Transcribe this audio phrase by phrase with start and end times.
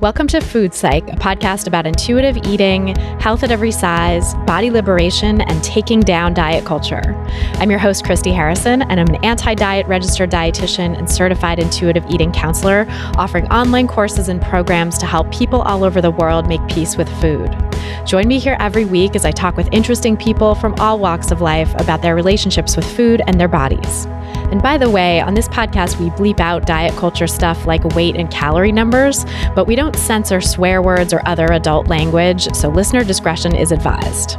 [0.00, 5.42] Welcome to Food Psych, a podcast about intuitive eating, health at every size, body liberation,
[5.42, 7.02] and taking down diet culture.
[7.56, 12.06] I'm your host, Christy Harrison, and I'm an anti diet registered dietitian and certified intuitive
[12.08, 12.86] eating counselor,
[13.18, 17.08] offering online courses and programs to help people all over the world make peace with
[17.20, 17.54] food.
[18.06, 21.42] Join me here every week as I talk with interesting people from all walks of
[21.42, 24.06] life about their relationships with food and their bodies.
[24.50, 28.16] And by the way, on this podcast, we bleep out diet culture stuff like weight
[28.16, 29.24] and calorie numbers,
[29.54, 34.36] but we don't censor swear words or other adult language, so listener discretion is advised.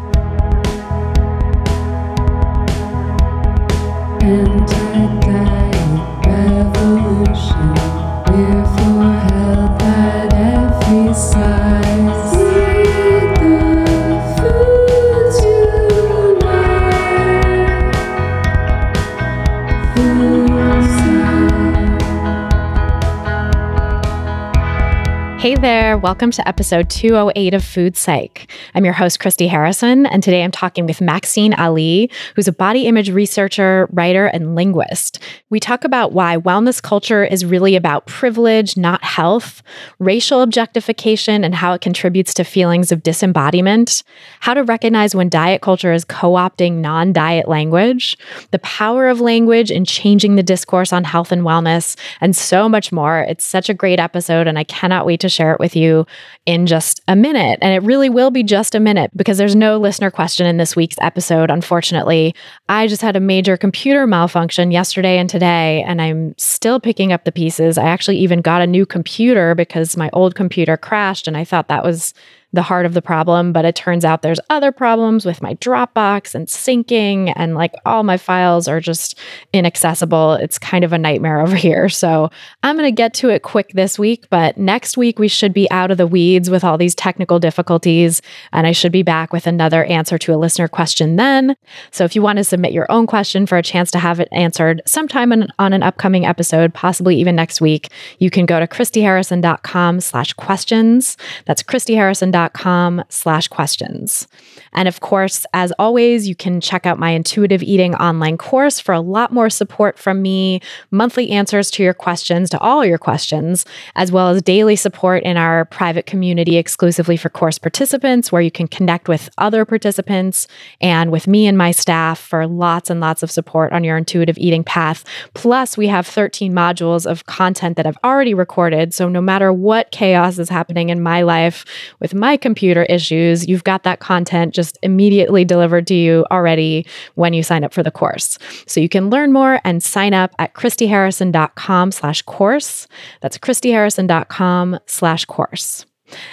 [25.41, 28.48] Hey there, welcome to episode 208 of Food Psych.
[28.76, 32.85] I'm your host, Christy Harrison, and today I'm talking with Maxine Ali, who's a body
[32.85, 35.18] image researcher, writer, and linguist.
[35.49, 39.63] We talk about why wellness culture is really about privilege, not health,
[39.98, 44.04] racial objectification, and how it contributes to feelings of disembodiment,
[44.41, 48.15] how to recognize when diet culture is co opting non diet language,
[48.52, 52.91] the power of language in changing the discourse on health and wellness, and so much
[52.91, 53.21] more.
[53.21, 56.05] It's such a great episode, and I cannot wait to share it with you
[56.46, 57.60] in just a minute.
[57.62, 60.76] And it really will be just a minute because there's no listener question in this
[60.76, 62.35] week's episode, unfortunately.
[62.70, 67.25] I just had a major computer malfunction yesterday and today, and I'm still picking up
[67.25, 67.78] the pieces.
[67.78, 71.68] I actually even got a new computer because my old computer crashed, and I thought
[71.69, 72.13] that was
[72.53, 76.35] the heart of the problem, but it turns out there's other problems with my Dropbox
[76.35, 79.18] and syncing, and like all my files are just
[79.53, 80.34] inaccessible.
[80.34, 81.88] It's kind of a nightmare over here.
[81.88, 82.30] So
[82.63, 85.69] I'm going to get to it quick this week, but next week we should be
[85.72, 88.22] out of the weeds with all these technical difficulties,
[88.52, 91.56] and I should be back with another answer to a listener question then.
[91.91, 94.28] So if you want to submit your own question for a chance to have it
[94.31, 97.90] answered sometime on an upcoming episode, possibly even next week,
[98.20, 101.16] you can go to christyharrison.com slash questions.
[101.46, 104.28] That's christyharrison.com com slash questions.
[104.74, 108.94] And of course, as always, you can check out my intuitive eating online course for
[108.94, 113.66] a lot more support from me, monthly answers to your questions, to all your questions,
[113.96, 118.51] as well as daily support in our private community exclusively for course participants, where you
[118.51, 120.47] can connect with other participants
[120.80, 124.38] and with me and my staff for lots and lots of support on your intuitive
[124.38, 125.03] eating path.
[125.34, 128.94] Plus, we have 13 modules of content that I've already recorded.
[128.94, 131.66] So no matter what chaos is happening in my life
[132.00, 137.34] with my computer issues, you've got that content just immediately delivered to you already when
[137.34, 138.38] you sign up for the course.
[138.68, 142.88] So you can learn more and sign up at christyharrison.com slash course.
[143.22, 145.86] That's christyharrison.com slash course.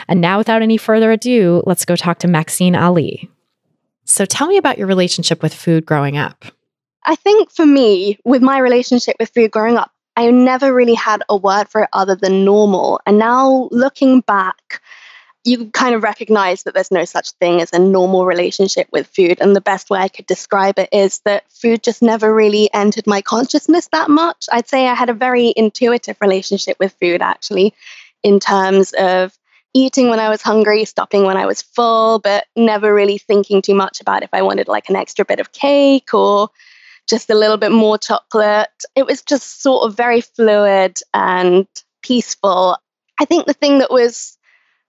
[0.08, 3.30] And now, without any further ado, let's go talk to Maxine Ali.
[4.04, 6.44] So tell me about your relationship with food growing up.
[7.04, 11.22] I think for me, with my relationship with food growing up, I never really had
[11.28, 13.00] a word for it other than normal.
[13.06, 14.82] And now looking back,
[15.44, 19.38] you kind of recognize that there's no such thing as a normal relationship with food.
[19.40, 23.06] And the best way I could describe it is that food just never really entered
[23.06, 24.46] my consciousness that much.
[24.52, 27.74] I'd say I had a very intuitive relationship with food, actually,
[28.22, 29.38] in terms of
[29.74, 33.74] eating when I was hungry, stopping when I was full, but never really thinking too
[33.74, 36.50] much about if I wanted like an extra bit of cake or
[37.08, 38.68] just a little bit more chocolate.
[38.94, 41.66] It was just sort of very fluid and
[42.02, 42.76] peaceful.
[43.20, 44.37] I think the thing that was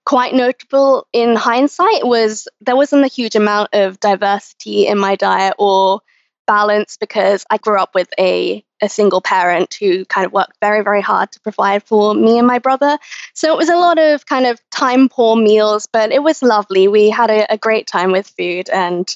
[0.04, 5.54] quite notable in hindsight was there wasn't a huge amount of diversity in my diet
[5.58, 6.00] or
[6.46, 10.82] balance because I grew up with a, a single parent who kind of worked very,
[10.82, 12.98] very hard to provide for me and my brother.
[13.34, 16.88] So it was a lot of kind of time poor meals, but it was lovely.
[16.88, 19.08] We had a, a great time with food and,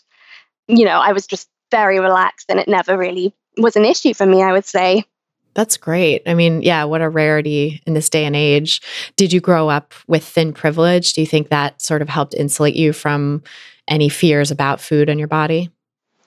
[0.68, 4.26] you know, I was just very relaxed and it never really was an issue for
[4.26, 5.04] me, I would say.
[5.54, 6.22] That's great.
[6.26, 8.82] I mean, yeah, what a rarity in this day and age.
[9.16, 11.12] Did you grow up with thin privilege?
[11.12, 13.42] Do you think that sort of helped insulate you from
[13.88, 15.70] any fears about food and your body?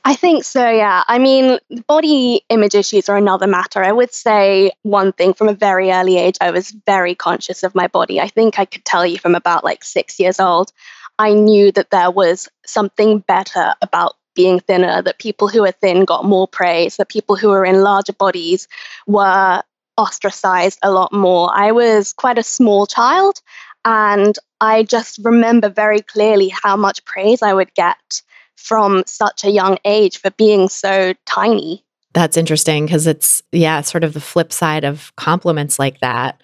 [0.06, 1.04] I think so, yeah.
[1.10, 3.84] I mean, body image issues are another matter.
[3.84, 7.76] I would say one thing from a very early age, I was very conscious of
[7.76, 8.22] my body.
[8.22, 10.72] I think I could tell you from about like six years old,
[11.20, 16.06] I knew that there was something better about being thinner, that people who are thin
[16.06, 18.70] got more praise, that people who are in larger bodies
[19.08, 19.62] were
[19.98, 21.50] ostracized a lot more.
[21.54, 23.42] I was quite a small child,
[23.84, 28.22] and I just remember very clearly how much praise I would get
[28.56, 31.84] from such a young age for being so tiny.
[32.14, 36.42] That's interesting because it's, yeah, sort of the flip side of compliments like that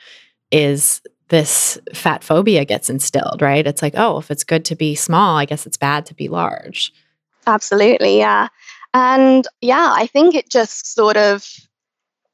[0.51, 3.65] is this fat phobia gets instilled, right?
[3.65, 6.27] It's like, oh, if it's good to be small, I guess it's bad to be
[6.27, 6.93] large.
[7.45, 8.47] Absolutely, yeah.
[8.93, 11.47] And yeah, I think it just sort of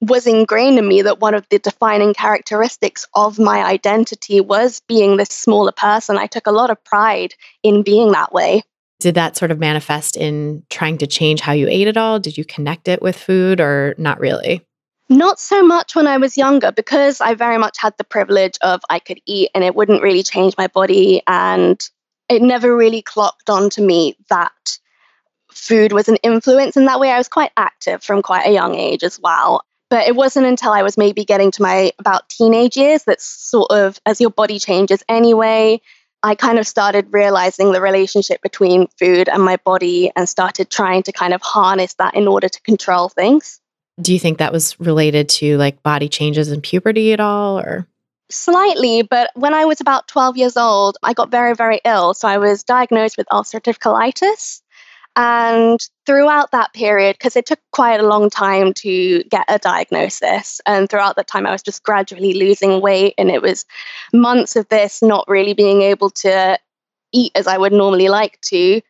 [0.02, 5.18] was ingrained in me that one of the defining characteristics of my identity was being
[5.18, 6.18] this smaller person.
[6.18, 7.34] I took a lot of pride
[7.64, 8.64] in being that way.
[9.00, 12.20] Did that sort of manifest in trying to change how you ate at all?
[12.20, 14.66] Did you connect it with food or not really?
[15.10, 18.82] Not so much when I was younger because I very much had the privilege of
[18.90, 21.22] I could eat and it wouldn't really change my body.
[21.28, 21.82] And
[22.30, 24.80] it never really clocked onto me that
[25.52, 27.12] food was an influence in that way.
[27.12, 29.64] I was quite active from quite a young age as well.
[29.90, 33.72] But it wasn't until I was maybe getting to my about teenage years that sort
[33.72, 35.82] of, as your body changes anyway,
[36.22, 41.04] I kind of started realizing the relationship between food and my body and started trying
[41.04, 43.60] to kind of harness that in order to control things.
[44.02, 47.88] Do you think that was related to like body changes in puberty at all or?
[48.30, 52.14] Slightly, but when I was about 12 years old, I got very, very ill.
[52.14, 54.62] So I was diagnosed with ulcerative colitis.
[55.16, 60.62] And throughout that period, because it took quite a long time to get a diagnosis,
[60.66, 63.16] and throughout that time, I was just gradually losing weight.
[63.18, 63.66] And it was
[64.14, 66.58] months of this not really being able to
[67.12, 68.82] eat as I would normally like to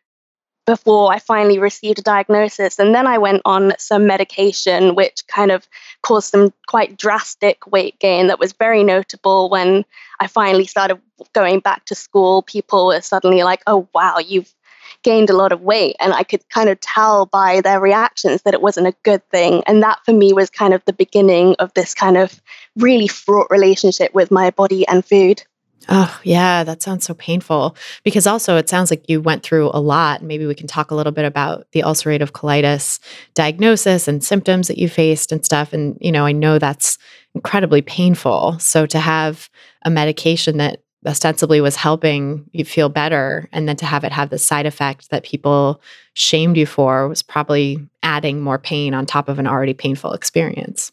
[0.66, 2.78] before I finally received a diagnosis.
[2.78, 5.66] And then I went on some medication, which kind of
[6.02, 9.84] caused some quite drastic weight gain that was very notable when
[10.20, 11.00] I finally started
[11.32, 12.42] going back to school.
[12.42, 14.54] People were suddenly like, oh, wow, you've
[15.02, 15.96] gained a lot of weight.
[16.00, 19.62] And I could kind of tell by their reactions that it wasn't a good thing.
[19.66, 22.40] And that for me was kind of the beginning of this kind of
[22.76, 25.42] really fraught relationship with my body and food.
[25.88, 27.74] Oh, yeah, that sounds so painful.
[28.04, 30.22] Because also, it sounds like you went through a lot.
[30.22, 32.98] Maybe we can talk a little bit about the ulcerative colitis
[33.34, 35.72] diagnosis and symptoms that you faced and stuff.
[35.72, 36.98] And, you know, I know that's
[37.34, 38.58] incredibly painful.
[38.58, 39.48] So to have
[39.84, 44.30] a medication that ostensibly was helping you feel better and then to have it have
[44.30, 45.80] the side effect that people
[46.12, 50.92] shamed you for was probably adding more pain on top of an already painful experience.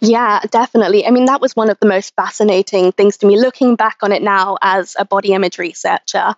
[0.00, 1.06] Yeah definitely.
[1.06, 4.12] I mean that was one of the most fascinating things to me looking back on
[4.12, 6.34] it now as a body image researcher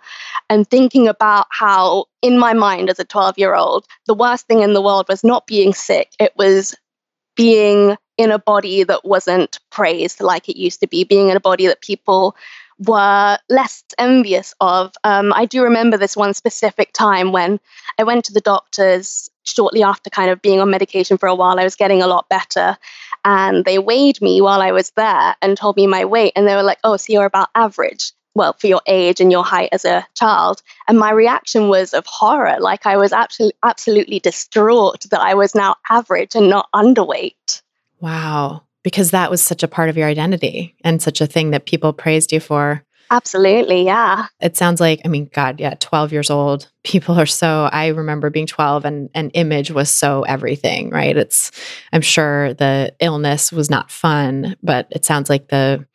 [0.48, 4.62] and thinking about how in my mind as a 12 year old the worst thing
[4.62, 6.74] in the world was not being sick it was
[7.36, 11.40] being in a body that wasn't praised like it used to be being in a
[11.40, 12.36] body that people
[12.78, 14.92] were less envious of.
[15.04, 17.60] Um, I do remember this one specific time when
[17.98, 21.58] I went to the doctors shortly after kind of being on medication for a while.
[21.58, 22.76] I was getting a lot better.
[23.24, 26.32] And they weighed me while I was there and told me my weight.
[26.36, 28.12] And they were like, oh, so you're about average.
[28.34, 30.60] Well, for your age and your height as a child.
[30.88, 32.56] And my reaction was of horror.
[32.58, 37.62] Like I was absolutely, absolutely distraught that I was now average and not underweight.
[38.00, 41.66] Wow because that was such a part of your identity and such a thing that
[41.66, 42.84] people praised you for.
[43.10, 44.26] Absolutely, yeah.
[44.40, 46.70] It sounds like, I mean, God, yeah, 12 years old.
[46.84, 51.16] People are so, I remember being 12 and an image was so everything, right?
[51.16, 51.50] It's,
[51.92, 55.86] I'm sure the illness was not fun, but it sounds like the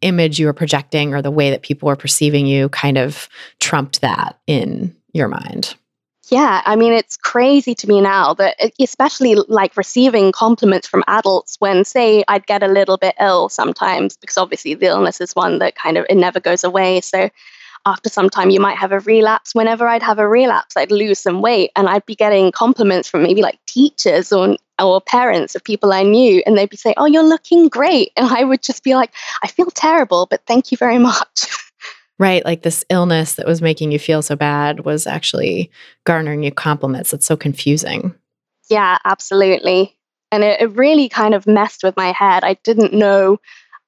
[0.00, 3.28] image you were projecting or the way that people were perceiving you kind of
[3.58, 5.74] trumped that in your mind.
[6.30, 11.56] Yeah, I mean, it's crazy to me now that, especially like receiving compliments from adults
[11.58, 15.58] when, say, I'd get a little bit ill sometimes, because obviously the illness is one
[15.60, 17.00] that kind of it never goes away.
[17.00, 17.30] So
[17.86, 19.54] after some time, you might have a relapse.
[19.54, 23.22] Whenever I'd have a relapse, I'd lose some weight, and I'd be getting compliments from
[23.22, 27.06] maybe like teachers or or parents of people I knew, and they'd be saying, "Oh,
[27.06, 30.78] you're looking great," and I would just be like, "I feel terrible, but thank you
[30.78, 31.46] very much."
[32.18, 32.44] Right?
[32.44, 35.70] Like this illness that was making you feel so bad was actually
[36.04, 37.12] garnering you compliments.
[37.12, 38.14] It's so confusing.
[38.68, 39.96] Yeah absolutely.
[40.30, 42.44] And it, it really kind of messed with my head.
[42.44, 43.38] I didn't know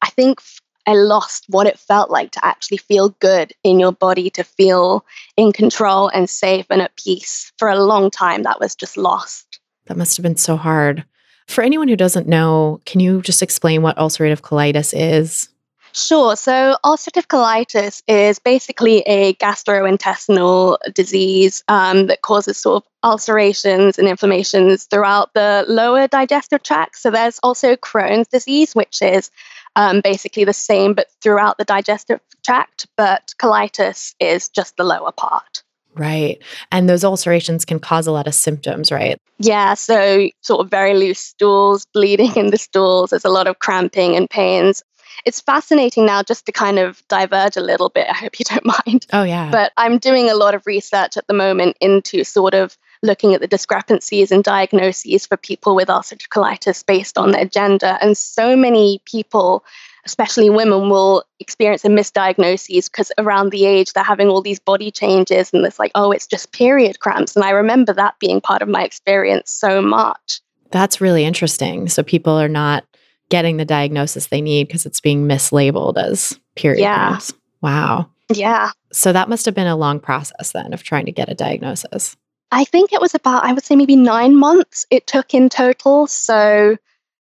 [0.03, 0.41] i think
[0.87, 5.05] i lost what it felt like to actually feel good in your body to feel
[5.37, 7.53] in control and safe and at peace.
[7.59, 9.61] For a long time that was just lost.
[9.87, 11.05] That must have been so hard.
[11.49, 15.50] For anyone who doesn't know can you just explain what ulcerative colitis is
[15.93, 16.37] Sure.
[16.37, 24.07] So, ulcerative colitis is basically a gastrointestinal disease um, that causes sort of ulcerations and
[24.07, 26.97] inflammations throughout the lower digestive tract.
[26.97, 29.31] So, there's also Crohn's disease, which is
[29.77, 35.13] um, basically the same but throughout the digestive tract, but colitis is just the lower
[35.13, 35.63] part.
[35.97, 36.41] Right.
[36.71, 39.21] And those ulcerations can cause a lot of symptoms, right?
[39.39, 39.75] Yeah.
[39.75, 44.15] So, sort of very loose stools, bleeding in the stools, there's a lot of cramping
[44.15, 44.85] and pains
[45.25, 48.07] it's fascinating now just to kind of diverge a little bit.
[48.09, 49.07] I hope you don't mind.
[49.13, 49.51] Oh, yeah.
[49.51, 53.41] But I'm doing a lot of research at the moment into sort of looking at
[53.41, 57.99] the discrepancies and diagnoses for people with ulcerative colitis based on their gender.
[58.01, 59.65] And so many people
[60.05, 64.91] especially women will experience a misdiagnosis because around the age they're having all these body
[64.91, 67.37] changes and it's like, oh, it's just period cramps.
[67.37, 70.41] And I remember that being part of my experience so much.
[70.71, 71.89] That's really interesting.
[71.89, 72.85] So people are not
[73.31, 77.09] getting the diagnosis they need because it's being mislabeled as period yeah.
[77.09, 77.33] cramps.
[77.63, 78.11] Wow.
[78.29, 78.73] Yeah.
[78.93, 82.17] So that must have been a long process then of trying to get a diagnosis.
[82.53, 86.07] I think it was about, I would say maybe nine months it took in total.
[86.07, 86.77] So,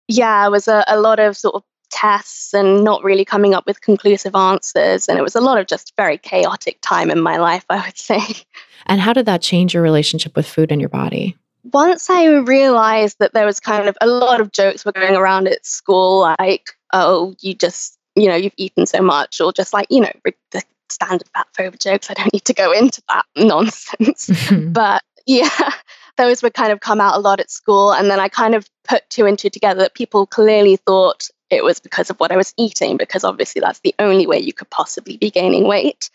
[0.07, 3.65] yeah, it was a, a lot of sort of tests and not really coming up
[3.65, 5.07] with conclusive answers.
[5.07, 7.97] And it was a lot of just very chaotic time in my life, I would
[7.97, 8.19] say.
[8.85, 11.37] And how did that change your relationship with food and your body?
[11.63, 15.47] Once I realized that there was kind of a lot of jokes were going around
[15.47, 19.87] at school, like, oh, you just, you know, you've eaten so much, or just like,
[19.89, 20.11] you know,
[20.51, 22.09] the standard fat phobia jokes.
[22.09, 24.29] I don't need to go into that nonsense.
[24.67, 25.49] but yeah,
[26.17, 27.93] those would kind of come out a lot at school.
[27.93, 31.63] And then I kind of put two and two together that people clearly thought it
[31.63, 34.69] was because of what I was eating, because obviously that's the only way you could
[34.69, 36.09] possibly be gaining weight.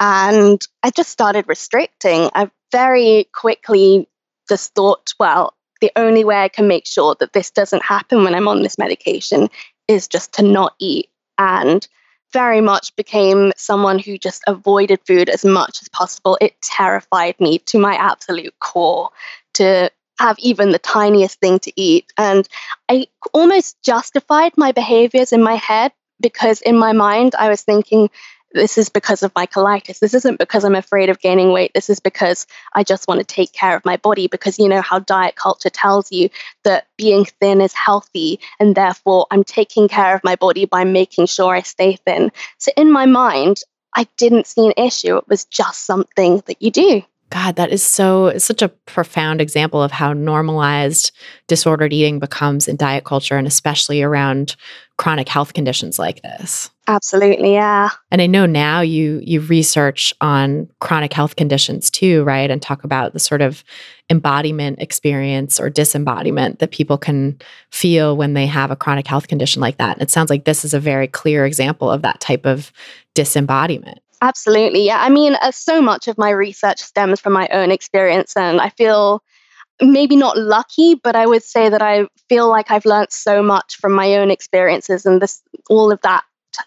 [0.00, 2.30] And I just started restricting.
[2.34, 4.08] I very quickly
[4.48, 8.34] just thought, well, the only way I can make sure that this doesn't happen when
[8.34, 9.48] I'm on this medication
[9.88, 11.08] is just to not eat.
[11.38, 11.86] And
[12.32, 16.36] very much became someone who just avoided food as much as possible.
[16.40, 19.10] It terrified me to my absolute core
[19.54, 22.12] to have even the tiniest thing to eat.
[22.16, 22.48] And
[22.88, 28.10] I almost justified my behaviors in my head because in my mind, I was thinking,
[28.52, 29.98] this is because of my colitis.
[29.98, 31.72] This isn't because I'm afraid of gaining weight.
[31.74, 34.28] This is because I just want to take care of my body.
[34.28, 36.30] Because you know how diet culture tells you
[36.64, 41.26] that being thin is healthy, and therefore I'm taking care of my body by making
[41.26, 42.32] sure I stay thin.
[42.58, 43.62] So in my mind,
[43.94, 45.16] I didn't see an issue.
[45.16, 47.02] It was just something that you do.
[47.30, 51.10] God, that is so such a profound example of how normalized
[51.48, 54.54] disordered eating becomes in diet culture and especially around
[54.96, 56.70] chronic health conditions like this.
[56.86, 57.90] Absolutely, yeah.
[58.12, 62.48] And I know now you you research on chronic health conditions too, right?
[62.48, 63.64] And talk about the sort of
[64.08, 67.40] embodiment experience or disembodiment that people can
[67.72, 69.94] feel when they have a chronic health condition like that.
[69.94, 72.72] And it sounds like this is a very clear example of that type of
[73.14, 73.98] disembodiment.
[74.22, 74.84] Absolutely.
[74.86, 74.98] Yeah.
[75.00, 78.70] I mean, uh, so much of my research stems from my own experience, and I
[78.70, 79.22] feel
[79.82, 83.76] maybe not lucky, but I would say that I feel like I've learned so much
[83.76, 86.24] from my own experiences, and this all of that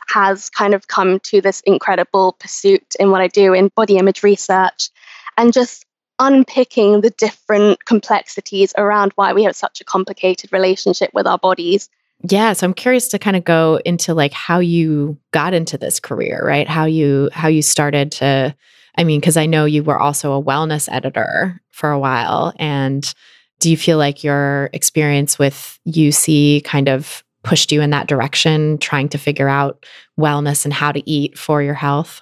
[0.09, 4.23] has kind of come to this incredible pursuit in what I do in body image
[4.23, 4.89] research,
[5.37, 5.85] and just
[6.19, 11.89] unpicking the different complexities around why we have such a complicated relationship with our bodies
[12.23, 15.99] yeah, so I'm curious to kind of go into like how you got into this
[15.99, 16.67] career, right?
[16.67, 18.55] How you how you started to
[18.97, 23.13] I mean, cuz I know you were also a wellness editor for a while and
[23.59, 28.77] do you feel like your experience with UC kind of pushed you in that direction
[28.79, 29.85] trying to figure out
[30.19, 32.21] wellness and how to eat for your health?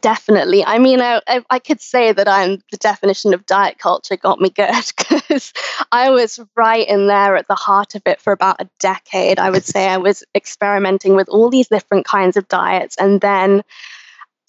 [0.00, 0.64] Definitely.
[0.64, 4.50] I mean, I, I, could say that I'm the definition of diet culture got me
[4.50, 5.52] good because
[5.92, 9.38] I was right in there at the heart of it for about a decade.
[9.38, 12.96] I would say I was experimenting with all these different kinds of diets.
[12.98, 13.62] And then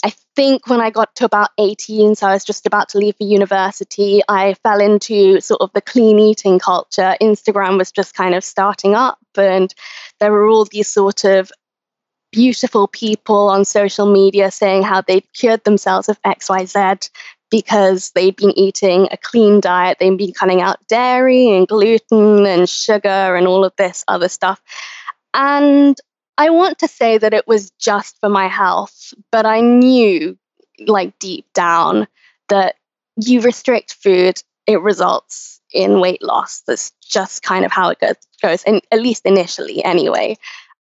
[0.04, 3.16] I think when I got to about 18, so I was just about to leave
[3.18, 7.16] for university, I fell into sort of the clean eating culture.
[7.22, 9.74] Instagram was just kind of starting up, and
[10.20, 11.51] there were all these sort of
[12.31, 17.10] beautiful people on social media saying how they'd cured themselves of XYZ
[17.50, 22.69] because they'd been eating a clean diet, they'd been cutting out dairy and gluten and
[22.69, 24.62] sugar and all of this other stuff.
[25.34, 25.98] And
[26.38, 30.38] I want to say that it was just for my health, but I knew,
[30.86, 32.07] like deep down,
[32.50, 32.75] that
[33.15, 36.62] you restrict food, it results in weight loss.
[36.67, 40.38] That's just kind of how it goes, goes and at least initially, anyway.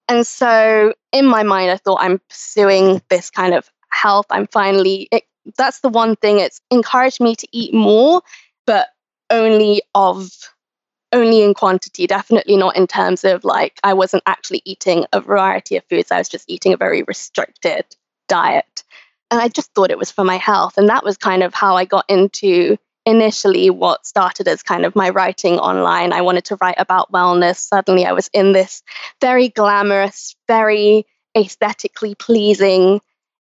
[0.08, 4.26] And so in my mind, I thought I'm pursuing this kind of health.
[4.30, 5.24] I'm finally, it,
[5.56, 8.22] that's the one thing it's encouraged me to eat more,
[8.66, 8.88] but
[9.30, 10.30] only of
[11.12, 15.76] only in quantity, definitely not in terms of like I wasn't actually eating a variety
[15.76, 16.10] of foods.
[16.10, 17.84] I was just eating a very restricted
[18.28, 18.84] diet.
[19.30, 20.78] And I just thought it was for my health.
[20.78, 24.96] And that was kind of how I got into initially what started as kind of
[24.96, 26.12] my writing online.
[26.12, 27.56] I wanted to write about wellness.
[27.58, 28.82] Suddenly I was in this
[29.20, 31.06] very glamorous, very
[31.38, 33.00] aesthetically pleasing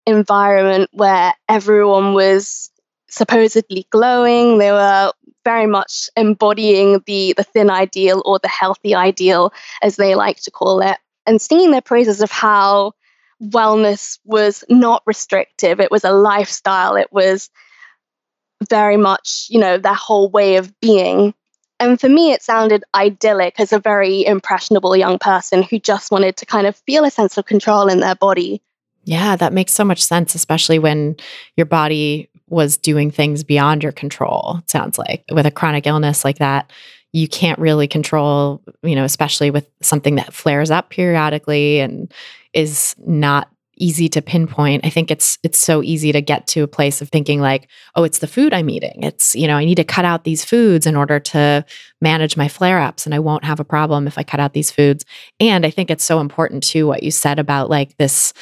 [0.08, 2.72] environment where everyone was
[3.10, 4.60] supposedly glowing.
[4.60, 5.12] They were
[5.44, 9.52] very much embodying the, the thin ideal or the healthy ideal,
[9.82, 12.94] as they like to call it, and singing their praises of how
[13.44, 15.80] wellness was not restrictive.
[15.80, 16.96] It was a lifestyle.
[16.96, 17.50] It was
[18.70, 21.34] very much, you know, their whole way of being.
[21.80, 26.36] And for me, it sounded idyllic as a very impressionable young person who just wanted
[26.38, 28.62] to kind of feel a sense of control in their body.
[29.06, 31.16] Yeah, that makes so much sense, especially when
[31.56, 34.58] your body was doing things beyond your control.
[34.60, 36.70] It sounds like with a chronic illness like that,
[37.14, 42.14] you can't really control, you know, especially with something that flares up periodically and
[42.54, 43.50] is not
[43.80, 44.86] easy to pinpoint.
[44.86, 48.04] I think it's it's so easy to get to a place of thinking like, oh,
[48.04, 49.04] it's the food I'm eating.
[49.04, 51.66] It's, you know, I need to cut out these foods in order to
[52.02, 55.06] manage my flare-ups and I won't have a problem if I cut out these foods.
[55.40, 58.34] And I think it's so important too what you said about like this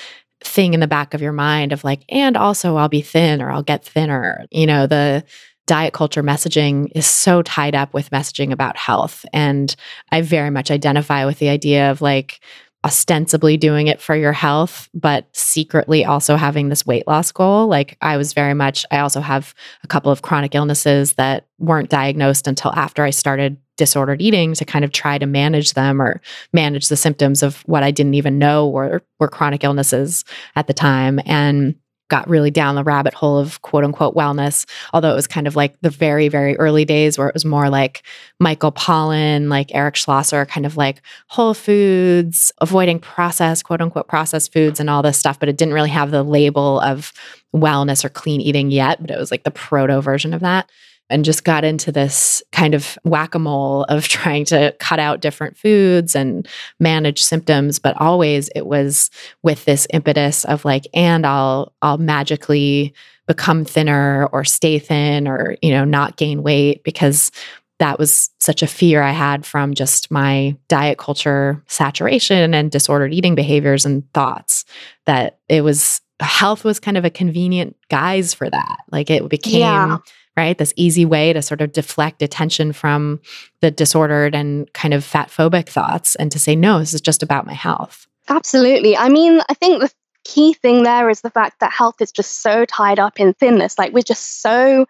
[0.44, 3.52] thing in the back of your mind of like, and also I'll be thin or
[3.52, 4.46] I'll get thinner.
[4.52, 5.24] You know, the
[5.66, 9.26] diet culture messaging is so tied up with messaging about health.
[9.34, 9.76] And
[10.12, 12.40] I very much identify with the idea of like,
[12.88, 17.68] ostensibly doing it for your health, but secretly also having this weight loss goal.
[17.68, 19.54] Like I was very much, I also have
[19.84, 24.64] a couple of chronic illnesses that weren't diagnosed until after I started disordered eating to
[24.64, 26.22] kind of try to manage them or
[26.54, 30.24] manage the symptoms of what I didn't even know were, were chronic illnesses
[30.56, 31.20] at the time.
[31.26, 31.76] And
[32.10, 35.56] got really down the rabbit hole of quote unquote wellness, although it was kind of
[35.56, 38.04] like the very, very early days where it was more like
[38.40, 44.54] Michael Pollan, like Eric Schlosser, kind of like whole foods, avoiding processed, quote unquote, processed
[44.54, 45.40] foods and all this stuff.
[45.40, 47.14] But it didn't really have the label of
[47.56, 50.70] wellness or clean eating yet, but it was like the proto version of that
[51.10, 55.22] and just got into this kind of whack a mole of trying to cut out
[55.22, 56.48] different foods and
[56.80, 57.80] manage symptoms.
[57.80, 59.10] But always it was
[59.44, 62.94] with this impetus of like, and I'll, I'll magically
[63.28, 67.32] become thinner or stay thin or, you know, not gain weight because
[67.80, 73.14] that was such a fear I had from just my diet culture saturation and disordered
[73.14, 74.66] eating behaviors and thoughts
[75.06, 78.78] that it was health was kind of a convenient guise for that.
[78.90, 79.98] Like it became yeah
[80.38, 80.58] right?
[80.58, 83.20] This easy way to sort of deflect attention from
[83.62, 87.24] the disordered and kind of fat phobic thoughts and to say, no, this is just
[87.24, 88.08] about my health.
[88.30, 88.96] Absolutely.
[88.96, 89.92] I mean, I think the
[90.24, 93.80] key thing there is the fact that health is just so tied up in thinness.
[93.80, 94.86] Like we're just so,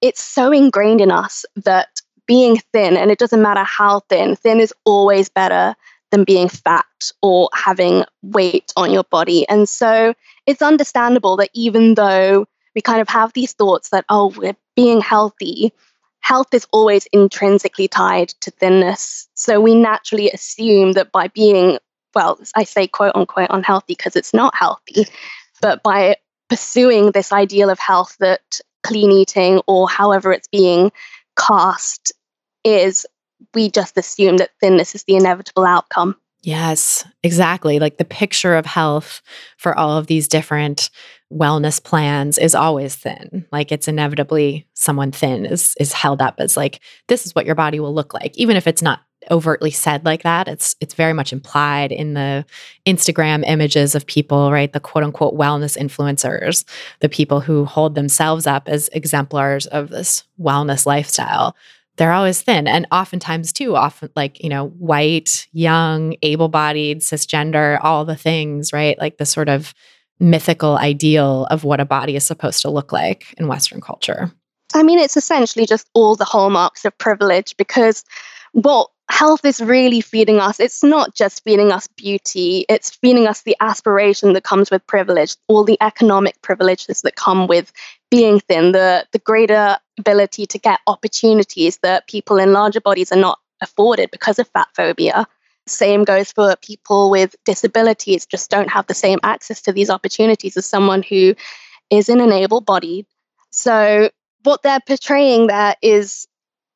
[0.00, 1.88] it's so ingrained in us that
[2.26, 5.74] being thin, and it doesn't matter how thin, thin is always better
[6.10, 6.86] than being fat
[7.22, 9.46] or having weight on your body.
[9.48, 10.14] And so
[10.46, 15.00] it's understandable that even though we kind of have these thoughts that, oh, we're being
[15.00, 15.72] healthy,
[16.20, 19.28] health is always intrinsically tied to thinness.
[19.34, 21.78] So we naturally assume that by being,
[22.14, 25.06] well, I say quote unquote unhealthy because it's not healthy,
[25.60, 26.16] but by
[26.48, 30.92] pursuing this ideal of health that clean eating or however it's being
[31.38, 32.12] cast
[32.64, 33.06] is,
[33.52, 36.16] we just assume that thinness is the inevitable outcome.
[36.44, 37.78] Yes, exactly.
[37.78, 39.22] Like the picture of health
[39.56, 40.90] for all of these different
[41.32, 43.46] wellness plans is always thin.
[43.50, 47.54] Like it's inevitably someone thin is is held up as like this is what your
[47.54, 50.46] body will look like even if it's not overtly said like that.
[50.46, 52.44] It's it's very much implied in the
[52.86, 54.70] Instagram images of people, right?
[54.70, 56.64] The quote unquote wellness influencers,
[57.00, 61.56] the people who hold themselves up as exemplars of this wellness lifestyle
[61.96, 62.66] they're always thin.
[62.66, 68.98] And oftentimes too often like you know white young able-bodied cisgender all the things right?
[68.98, 69.74] Like the sort of
[70.20, 74.32] mythical ideal of what a body is supposed to look like in western culture.
[74.74, 78.04] I mean it's essentially just all the hallmarks of privilege because
[78.52, 83.42] what health is really feeding us it's not just feeding us beauty it's feeding us
[83.42, 87.70] the aspiration that comes with privilege all the economic privileges that come with
[88.10, 93.18] being thin the the greater ability to get opportunities that people in larger bodies are
[93.18, 95.26] not afforded because of fat phobia.
[95.66, 100.56] Same goes for people with disabilities, just don't have the same access to these opportunities
[100.56, 101.34] as someone who
[101.90, 103.06] is in an able bodied.
[103.50, 104.10] So,
[104.42, 106.26] what they're portraying there is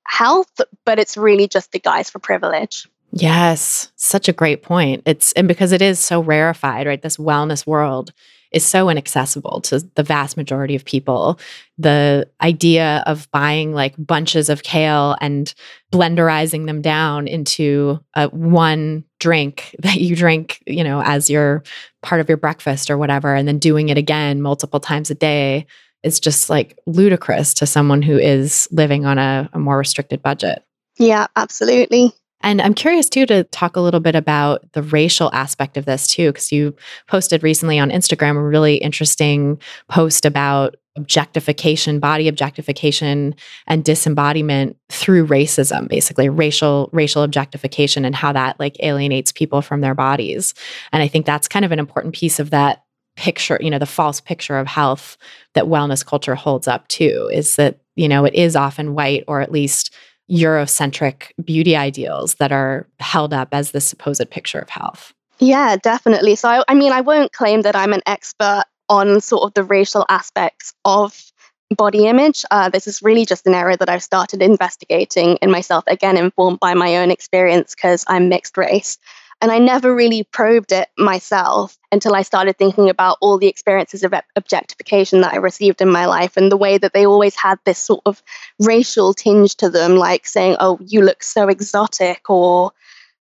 [0.09, 2.89] health, but it's really just the guise for privilege.
[3.13, 5.03] Yes, such a great point.
[5.07, 7.01] It's and because it is so rarefied, right?
[7.01, 8.13] This wellness world
[8.51, 11.39] is so inaccessible to the vast majority of people.
[11.77, 15.53] The idea of buying like bunches of kale and
[15.93, 21.63] blenderizing them down into a one drink that you drink, you know, as your
[22.03, 25.67] part of your breakfast or whatever, and then doing it again multiple times a day
[26.03, 30.65] is just like ludicrous to someone who is living on a, a more restricted budget.
[30.99, 32.13] Yeah, absolutely.
[32.41, 36.07] And I'm curious too to talk a little bit about the racial aspect of this
[36.07, 36.77] too, because you
[37.09, 43.35] posted recently on Instagram a really interesting post about objectification, body objectification,
[43.67, 49.81] and disembodiment through racism, basically racial racial objectification and how that like alienates people from
[49.81, 50.55] their bodies.
[50.93, 52.85] And I think that's kind of an important piece of that
[53.19, 55.19] picture, you know, the false picture of health
[55.55, 59.41] that wellness culture holds up too, is that, you know, it is often white or
[59.41, 59.93] at least
[60.31, 65.13] Eurocentric beauty ideals that are held up as the supposed picture of health.
[65.41, 66.37] Yeah, definitely.
[66.37, 69.65] So, I, I mean, I won't claim that I'm an expert on sort of the
[69.65, 71.33] racial aspects of
[71.77, 72.45] body image.
[72.51, 76.61] Uh, this is really just an area that I've started investigating in myself, again, informed
[76.61, 78.97] by my own experience because I'm mixed race.
[79.41, 84.03] And I never really probed it myself until I started thinking about all the experiences
[84.03, 87.59] of objectification that I received in my life and the way that they always had
[87.65, 88.23] this sort of
[88.59, 92.73] racial tinge to them, like saying, oh, you look so exotic, or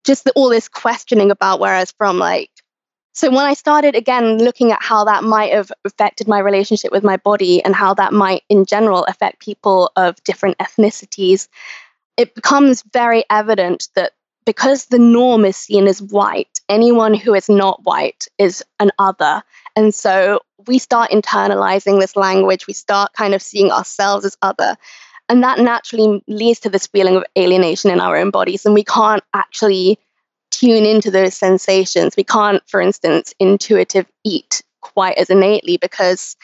[0.05, 2.17] just the, all this questioning about where I was from.
[2.17, 2.49] Like,
[3.13, 7.03] so when I started again looking at how that might have affected my relationship with
[7.03, 11.47] my body and how that might in general affect people of different ethnicities,
[12.15, 14.13] it becomes very evident that
[14.47, 19.43] because the norm is seen as white, anyone who is not white is an other.
[19.75, 24.77] And so we start internalizing this language, we start kind of seeing ourselves as other.
[25.27, 28.65] And that naturally leads to this feeling of alienation in our own bodies.
[28.65, 29.99] And we can't actually
[30.49, 32.15] tune into those sensations.
[32.15, 36.37] We can't, for instance, intuitive eat quite as innately because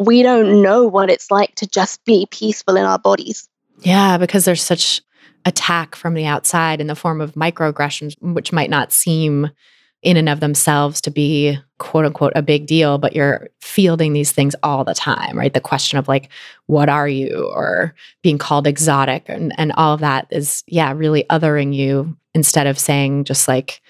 [0.00, 3.48] we don't know what it's like to just be peaceful in our bodies.
[3.82, 5.00] Yeah, because there's such
[5.44, 9.50] attack from the outside in the form of microaggressions, which might not seem
[10.02, 14.32] in and of themselves to be quote unquote a big deal, but you're fielding these
[14.32, 15.52] things all the time, right?
[15.52, 16.30] The question of like,
[16.66, 17.50] what are you?
[17.54, 22.66] Or being called exotic and, and all of that is, yeah, really othering you instead
[22.66, 23.82] of saying just like,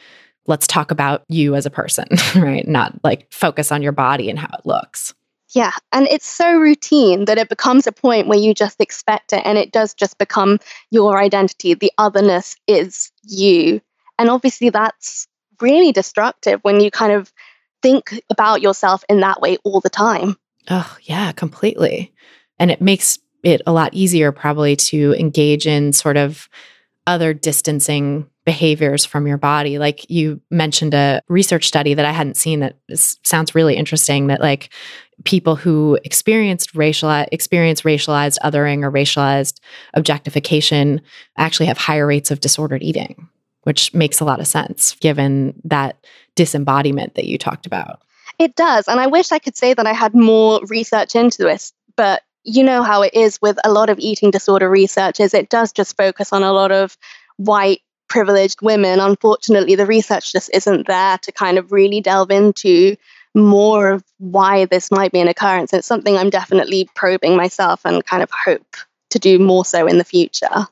[0.47, 2.67] let's talk about you as a person, right?
[2.67, 5.15] Not like focus on your body and how it looks.
[5.53, 5.73] Yeah.
[5.93, 9.59] And it's so routine that it becomes a point where you just expect it and
[9.59, 10.59] it does just become
[10.91, 11.75] your identity.
[11.75, 13.81] The otherness is you.
[14.19, 15.27] And obviously, that's
[15.61, 17.33] really destructive when you kind of
[17.83, 20.37] think about yourself in that way all the time.
[20.69, 22.13] Oh, yeah, completely.
[22.59, 26.49] And it makes it a lot easier, probably, to engage in sort of
[27.07, 29.79] other distancing behaviors from your body.
[29.79, 34.41] Like you mentioned a research study that I hadn't seen that sounds really interesting that
[34.41, 34.71] like
[35.25, 39.61] people who experienced racial experience racialized othering or racialized
[39.95, 41.01] objectification
[41.37, 43.29] actually have higher rates of disordered eating,
[43.63, 46.05] which makes a lot of sense given that
[46.37, 48.01] disembodiment that you talked about.
[48.39, 48.89] It does.
[48.89, 52.63] And I wish I could say that I had more research into this, but you
[52.63, 55.97] know how it is with a lot of eating disorder research is it does just
[55.97, 56.97] focus on a lot of
[57.37, 62.97] white privileged women unfortunately the research just isn't there to kind of really delve into
[63.35, 65.73] more of why this might be an occurrence.
[65.73, 68.77] It's something I'm definitely probing myself and kind of hope
[69.11, 70.67] to do more so in the future.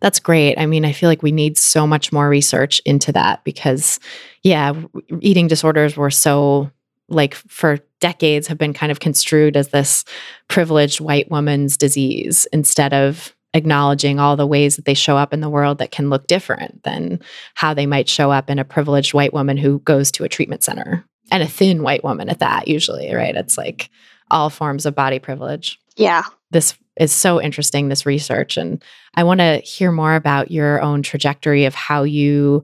[0.00, 0.58] That's great.
[0.58, 3.98] I mean, I feel like we need so much more research into that because,
[4.42, 4.74] yeah,
[5.20, 6.70] eating disorders were so,
[7.08, 10.04] like, for decades have been kind of construed as this
[10.48, 15.40] privileged white woman's disease instead of acknowledging all the ways that they show up in
[15.40, 17.20] the world that can look different than
[17.54, 20.62] how they might show up in a privileged white woman who goes to a treatment
[20.62, 23.16] center and a thin white woman at that usually mm.
[23.16, 23.36] right?
[23.36, 23.90] It's like
[24.30, 25.80] all forms of body privilege.
[25.96, 26.24] Yeah.
[26.50, 28.82] This is so interesting this research and
[29.16, 32.62] i want to hear more about your own trajectory of how you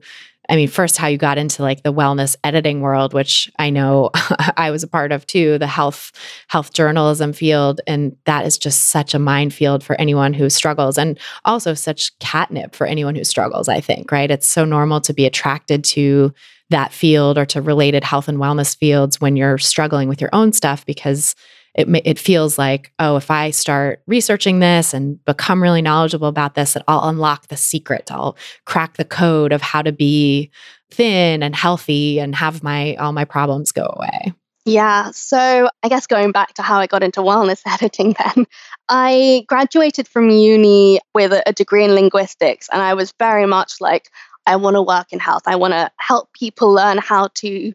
[0.51, 4.11] i mean first how you got into like the wellness editing world which i know
[4.57, 6.11] i was a part of too the health
[6.47, 11.19] health journalism field and that is just such a minefield for anyone who struggles and
[11.45, 14.31] also such catnip for anyone who struggles i think right?
[14.31, 16.33] It's so normal to be attracted to
[16.69, 20.53] that field or to related health and wellness fields when you're struggling with your own
[20.53, 21.35] stuff because
[21.73, 26.55] it it feels like oh if I start researching this and become really knowledgeable about
[26.55, 30.51] this that I'll unlock the secret I'll crack the code of how to be
[30.91, 34.33] thin and healthy and have my all my problems go away.
[34.65, 38.45] Yeah, so I guess going back to how I got into wellness editing then,
[38.89, 43.81] I graduated from uni with a, a degree in linguistics and I was very much
[43.81, 44.11] like
[44.45, 45.43] I want to work in health.
[45.45, 47.73] I want to help people learn how to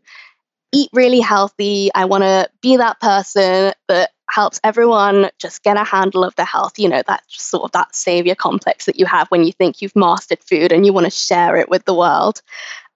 [0.73, 1.91] eat really healthy.
[1.95, 6.47] I want to be that person that helps everyone just get a handle of their
[6.47, 6.79] health.
[6.79, 9.97] You know, that sort of that savior complex that you have when you think you've
[9.97, 12.43] mastered food and you want to share it with the world.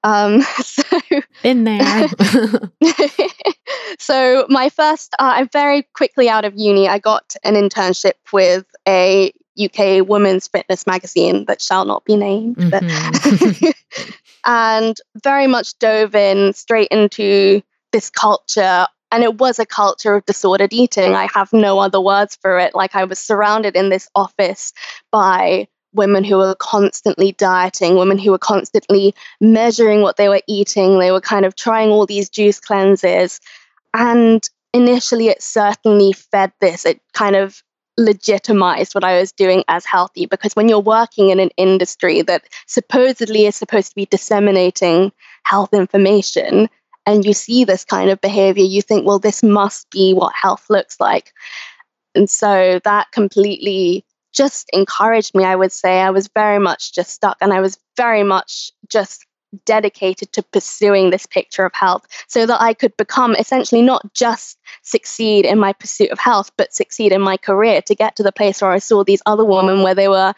[0.03, 0.99] Um, so
[1.43, 2.09] in there.
[3.99, 6.89] so my first, uh, I'm very quickly out of uni.
[6.89, 12.57] I got an internship with a UK women's fitness magazine that shall not be named.
[12.57, 13.71] Mm-hmm.
[14.44, 18.87] and very much dove in straight into this culture.
[19.12, 21.14] And it was a culture of disordered eating.
[21.14, 22.74] I have no other words for it.
[22.74, 24.72] Like I was surrounded in this office
[25.11, 30.98] by women who were constantly dieting, women who were constantly measuring what they were eating.
[30.98, 33.40] They were kind of trying all these juice cleanses.
[33.92, 36.87] And initially, it certainly fed this.
[36.87, 37.62] It kind of
[37.96, 42.44] legitimized what I was doing as healthy because when you're working in an industry that
[42.66, 45.12] supposedly is supposed to be disseminating
[45.44, 46.68] health information
[47.07, 50.66] and you see this kind of behavior, you think, well, this must be what health
[50.68, 51.33] looks like.
[52.14, 56.00] And so that completely just encouraged me, I would say.
[56.00, 59.26] I was very much just stuck and I was very much just
[59.65, 64.59] dedicated to pursuing this picture of health so that I could become essentially not just
[64.83, 68.33] succeed in my pursuit of health, but succeed in my career to get to the
[68.33, 70.35] place where I saw these other women where they were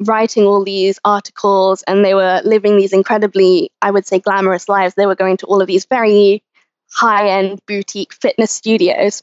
[0.00, 4.94] writing all these articles and they were living these incredibly, I would say, glamorous lives.
[4.94, 6.42] They were going to all of these very
[6.92, 9.22] high end boutique fitness studios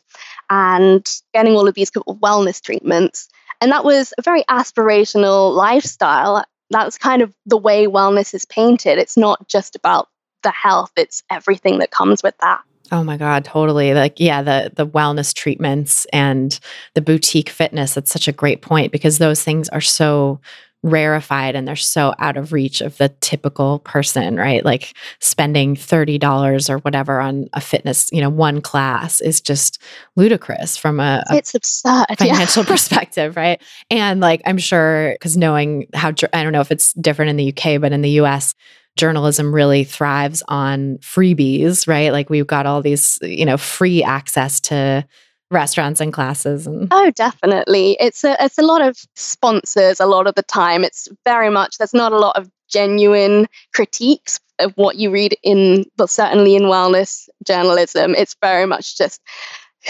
[0.50, 3.30] and getting all of these wellness treatments.
[3.62, 8.98] And that was a very aspirational lifestyle that's kind of the way wellness is painted.
[8.98, 10.08] It's not just about
[10.44, 12.62] the health, it's everything that comes with that.
[12.92, 13.94] Oh my God, totally.
[13.94, 16.60] Like, yeah, the the wellness treatments and
[16.94, 20.42] the boutique fitness, that's such a great point because those things are so
[20.84, 24.66] rarefied and they're so out of reach of the typical person, right?
[24.66, 29.80] Like spending $30 or whatever on a fitness, you know, one class is just
[30.16, 32.68] ludicrous from a, a it's absurd financial yeah.
[32.70, 33.62] perspective, right?
[33.92, 37.50] And like I'm sure cuz knowing how I don't know if it's different in the
[37.50, 38.56] UK, but in the US
[38.98, 42.12] journalism really thrives on freebies, right?
[42.12, 45.06] Like we've got all these, you know, free access to
[45.52, 47.98] restaurants and classes and oh definitely.
[48.00, 50.84] It's a it's a lot of sponsors a lot of the time.
[50.84, 55.86] It's very much there's not a lot of genuine critiques of what you read in
[55.98, 59.20] but certainly in wellness journalism it's very much just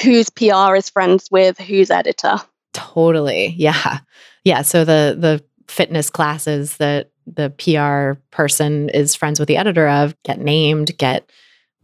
[0.02, 2.38] whose pr is friends with whose editor.
[2.74, 3.54] Totally.
[3.58, 4.00] Yeah.
[4.44, 4.64] Yeah.
[4.64, 10.16] So the the fitness classes that the pr person is friends with the editor of
[10.24, 11.30] get named get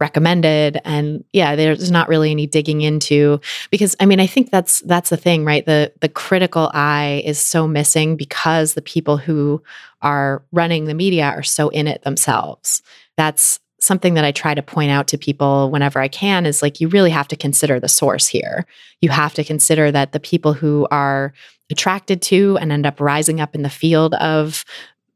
[0.00, 0.80] recommended.
[0.84, 5.10] And yeah there's not really any digging into because i mean i think that's that's
[5.10, 5.64] the thing right?
[5.64, 9.62] The the critical eye is so missing because the people who
[10.02, 12.82] are running the media are so in it themselves.
[13.16, 16.80] That's something that i try to point out to people whenever i can is like
[16.80, 18.66] you really have to consider the source here.
[19.00, 21.32] You have to consider that the people who are
[21.70, 24.64] attracted to and end up rising up in the field of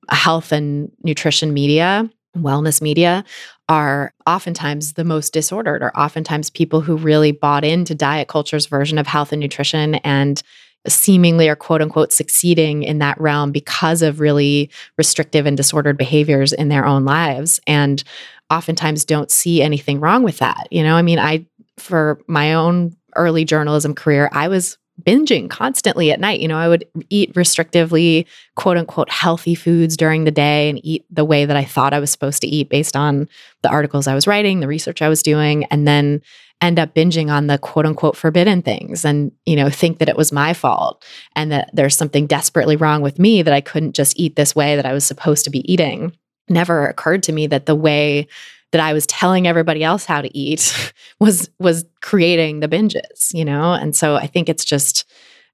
[0.08, 3.24] health and nutrition media wellness media
[3.72, 8.98] are oftentimes the most disordered, or oftentimes people who really bought into diet culture's version
[8.98, 10.42] of health and nutrition and
[10.87, 16.52] seemingly are quote unquote succeeding in that realm because of really restrictive and disordered behaviors
[16.52, 17.61] in their own lives.
[17.66, 18.04] And
[18.50, 20.68] oftentimes don't see anything wrong with that.
[20.70, 21.46] You know, I mean, I,
[21.78, 26.40] for my own early journalism career, I was binging constantly at night.
[26.40, 28.26] You know, I would eat restrictively,
[28.57, 31.98] quote unquote, healthy foods during the day and eat the way that I thought I
[31.98, 33.28] was supposed to eat based on
[33.62, 36.22] the articles I was writing, the research I was doing, and then
[36.61, 40.16] end up binging on the quote unquote forbidden things and, you know, think that it
[40.16, 44.18] was my fault and that there's something desperately wrong with me that I couldn't just
[44.18, 46.16] eat this way that I was supposed to be eating.
[46.48, 48.28] Never occurred to me that the way
[48.72, 53.44] that I was telling everybody else how to eat was was creating the binges, you
[53.44, 53.72] know?
[53.72, 55.04] And so I think it's just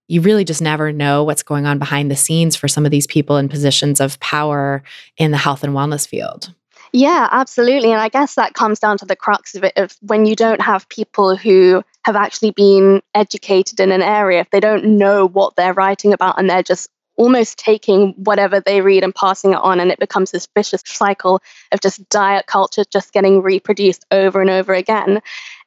[0.09, 3.07] you really just never know what's going on behind the scenes for some of these
[3.07, 4.83] people in positions of power
[5.19, 6.55] in the health and wellness field.
[6.93, 7.93] Yeah, absolutely.
[7.93, 10.63] And I guess that comes down to the crux of it of when you don't
[10.63, 15.57] have people who have actually been educated in an area, if they don't know what
[15.57, 19.81] they're writing about and they're just almost taking whatever they read and passing it on
[19.81, 24.49] and it becomes this vicious cycle of just diet culture just getting reproduced over and
[24.49, 25.21] over again.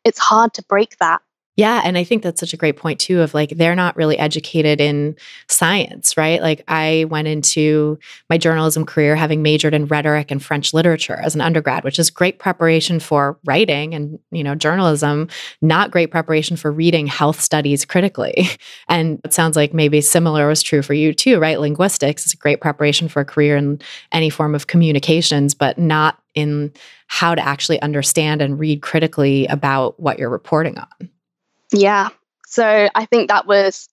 [0.04, 1.22] It's hard to break that
[1.58, 1.82] yeah.
[1.84, 4.80] And I think that's such a great point, too, of like they're not really educated
[4.80, 5.18] in
[5.50, 6.42] science, right?
[6.42, 11.36] Like I went into my journalism career having majored in rhetoric and French literature as
[11.36, 15.28] an undergrad, which is great preparation for writing and, you know, journalism,
[15.62, 18.48] not great preparation for reading health studies critically.
[18.88, 21.60] And it sounds like maybe similar was true for you, too, right?
[21.60, 23.80] Linguistics is a great preparation for a career in
[24.12, 26.74] any form of communications, but not in
[27.08, 31.10] how to actually understand and read critically about what you're reporting on.
[31.72, 32.10] Yeah.
[32.48, 33.88] So I think that was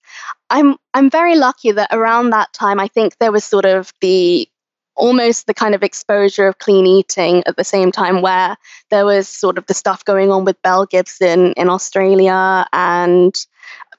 [0.49, 4.49] I'm I'm very lucky that around that time I think there was sort of the
[4.95, 8.57] almost the kind of exposure of clean eating at the same time where
[8.89, 13.33] there was sort of the stuff going on with Belle Gibson in Australia and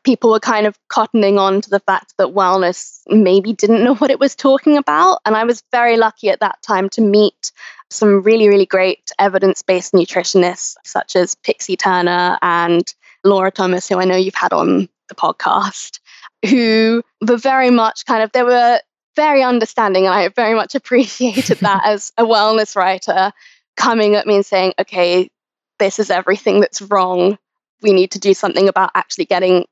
[0.04, 4.10] people were kind of cottoning on to the fact that wellness maybe didn't know what
[4.10, 5.20] it was talking about.
[5.24, 7.52] And I was very lucky at that time to meet
[7.90, 13.98] some really, really great evidence based nutritionists, such as Pixie Turner and Laura Thomas, who
[13.98, 16.00] I know you've had on the podcast,
[16.48, 18.80] who were very much kind of, they were
[19.16, 20.06] very understanding.
[20.06, 23.32] And I very much appreciated that as a wellness writer
[23.76, 25.30] coming at me and saying, okay,
[25.78, 27.38] this is everything that's wrong.
[27.82, 29.64] We need to do something about actually getting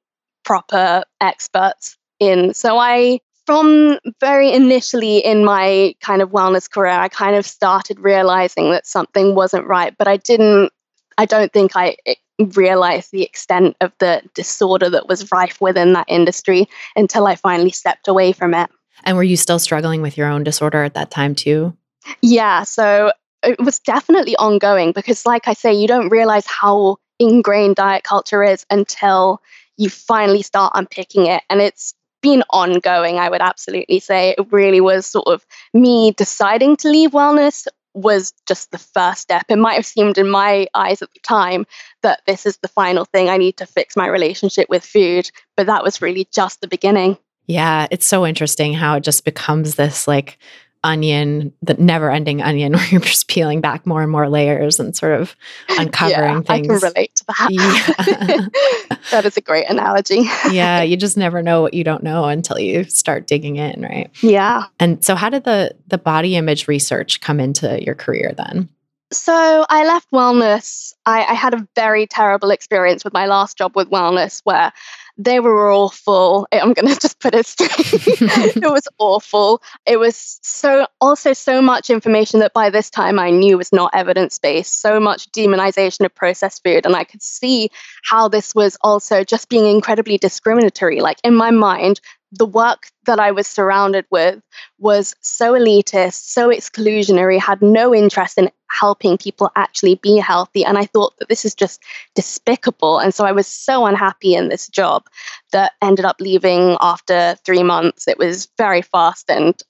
[0.44, 2.54] proper experts in.
[2.54, 7.98] So I from very initially in my kind of wellness career, I kind of started
[7.98, 10.70] realizing that something wasn't right, but I didn't,
[11.18, 15.92] I don't think I eh, realized the extent of the disorder that was rife within
[15.92, 18.70] that industry until I finally stepped away from it.
[19.04, 21.76] And were you still struggling with your own disorder at that time too?
[22.22, 22.62] Yeah.
[22.62, 28.04] So it was definitely ongoing because, like I say, you don't realize how ingrained diet
[28.04, 29.42] culture is until
[29.76, 31.42] you finally start unpicking it.
[31.50, 34.35] And it's been ongoing, I would absolutely say.
[34.37, 39.46] It really was sort of me deciding to leave wellness was just the first step.
[39.48, 41.66] It might have seemed in my eyes at the time
[42.03, 43.29] that this is the final thing.
[43.29, 45.31] I need to fix my relationship with food.
[45.57, 47.18] But that was really just the beginning.
[47.46, 50.38] Yeah, it's so interesting how it just becomes this like
[50.85, 54.97] onion, the never ending onion, where you're just peeling back more and more layers and
[54.97, 55.37] sort of
[55.71, 56.49] uncovering yeah, things.
[56.49, 57.49] I can relate to that.
[57.51, 58.97] Yeah.
[59.11, 60.23] that is a great analogy.
[60.51, 64.11] yeah, you just never know what you don't know until you start digging in, right?
[64.23, 64.64] Yeah.
[64.81, 68.69] And so how did the the body image research come into your career then?
[69.11, 70.93] So I left wellness.
[71.07, 74.71] I, I had a very terrible experience with my last job with wellness where
[75.18, 76.46] they were awful.
[76.52, 77.70] I'm going to just put it straight.
[78.57, 79.62] it was awful.
[79.85, 83.90] It was so also so much information that by this time I knew was not
[83.94, 84.81] evidence based.
[84.81, 87.70] So much demonization of processed food, and I could see
[88.04, 91.00] how this was also just being incredibly discriminatory.
[91.00, 92.00] Like in my mind,
[92.33, 94.41] the work that I was surrounded with
[94.79, 100.64] was so elitist, so exclusionary, had no interest in helping people actually be healthy.
[100.64, 101.83] And I thought that this is just
[102.14, 102.99] despicable.
[102.99, 105.05] And so I was so unhappy in this job
[105.53, 108.07] that ended up leaving after three months.
[108.07, 109.61] It was very fast and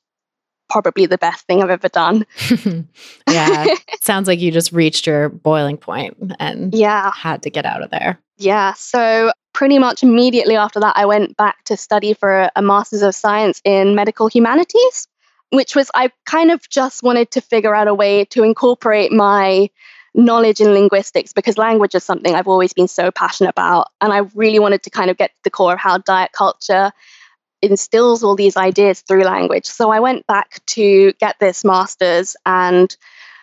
[0.68, 2.26] probably the best thing I've ever done.
[3.30, 3.66] yeah.
[4.00, 7.10] sounds like you just reached your boiling point and yeah.
[7.12, 8.18] had to get out of there.
[8.36, 8.74] Yeah.
[8.74, 13.14] So pretty much immediately after that, I went back to study for a Master's of
[13.14, 15.08] Science in Medical Humanities,
[15.50, 19.70] which was, I kind of just wanted to figure out a way to incorporate my
[20.14, 23.88] knowledge in linguistics because language is something I've always been so passionate about.
[24.00, 26.92] And I really wanted to kind of get to the core of how diet culture
[27.62, 29.66] instills all these ideas through language.
[29.66, 32.94] So I went back to get this master's and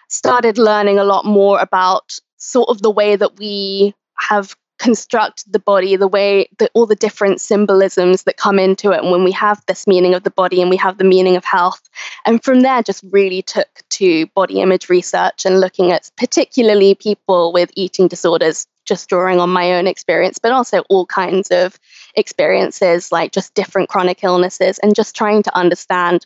[0.10, 5.60] started learning a lot more about sort of the way that we have construct the
[5.60, 9.32] body the way that all the different symbolisms that come into it and when we
[9.32, 11.82] have this meaning of the body and we have the meaning of health
[12.26, 17.54] and from there just really took to body image research and looking at particularly people
[17.54, 21.80] with eating disorders just drawing on my own experience but also all kinds of
[22.16, 26.26] experiences like just different chronic illnesses and just trying to understand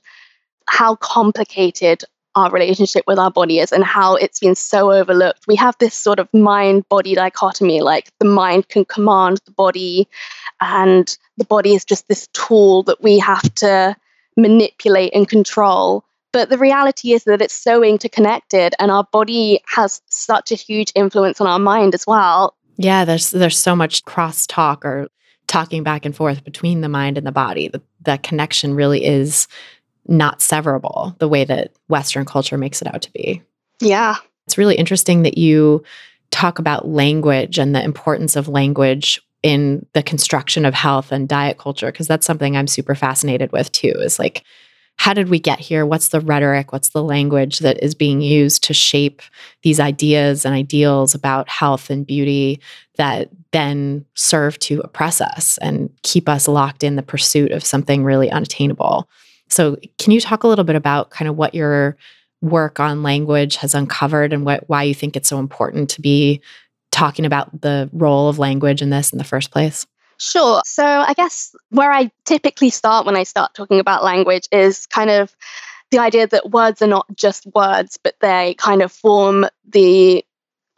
[0.67, 2.03] how complicated
[2.35, 5.47] our relationship with our body is and how it's been so overlooked.
[5.47, 10.07] We have this sort of mind body dichotomy like the mind can command the body,
[10.61, 13.95] and the body is just this tool that we have to
[14.37, 16.03] manipulate and control.
[16.31, 20.91] But the reality is that it's so interconnected, and our body has such a huge
[20.95, 22.55] influence on our mind as well.
[22.77, 25.09] Yeah, there's there's so much cross talk or
[25.49, 27.67] talking back and forth between the mind and the body.
[27.67, 29.49] The, that connection really is
[30.07, 33.41] not severable the way that Western culture makes it out to be.
[33.81, 34.15] Yeah.
[34.47, 35.83] It's really interesting that you
[36.31, 41.57] talk about language and the importance of language in the construction of health and diet
[41.57, 43.93] culture, because that's something I'm super fascinated with too.
[43.97, 44.43] Is like,
[44.99, 45.85] how did we get here?
[45.85, 46.73] What's the rhetoric?
[46.73, 49.21] What's the language that is being used to shape
[49.63, 52.59] these ideas and ideals about health and beauty
[52.97, 58.03] that then serve to oppress us and keep us locked in the pursuit of something
[58.03, 59.07] really unattainable?
[59.47, 61.95] So, can you talk a little bit about kind of what your
[62.41, 66.41] work on language has uncovered and what, why you think it's so important to be
[66.91, 69.87] talking about the role of language in this in the first place?
[70.19, 70.61] Sure.
[70.65, 75.09] So, I guess where I typically start when I start talking about language is kind
[75.09, 75.33] of
[75.91, 80.25] the idea that words are not just words, but they kind of form the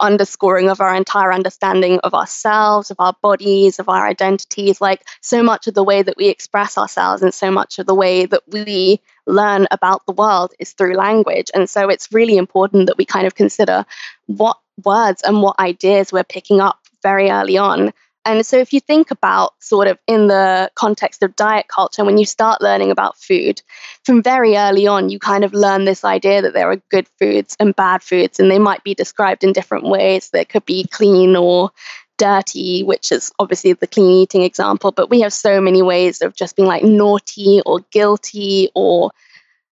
[0.00, 4.80] underscoring of our entire understanding of ourselves, of our bodies, of our identities.
[4.80, 7.94] Like so much of the way that we express ourselves and so much of the
[7.94, 11.50] way that we learn about the world is through language.
[11.54, 13.86] And so it's really important that we kind of consider
[14.26, 17.92] what words and what ideas we're picking up very early on
[18.24, 22.18] and so, if you think about sort of in the context of diet culture, when
[22.18, 23.62] you start learning about food,
[24.04, 27.56] from very early on, you kind of learn this idea that there are good foods
[27.58, 30.30] and bad foods, and they might be described in different ways.
[30.30, 31.70] There could be clean or
[32.16, 36.36] dirty, which is obviously the clean eating example, but we have so many ways of
[36.36, 39.10] just being like naughty or guilty or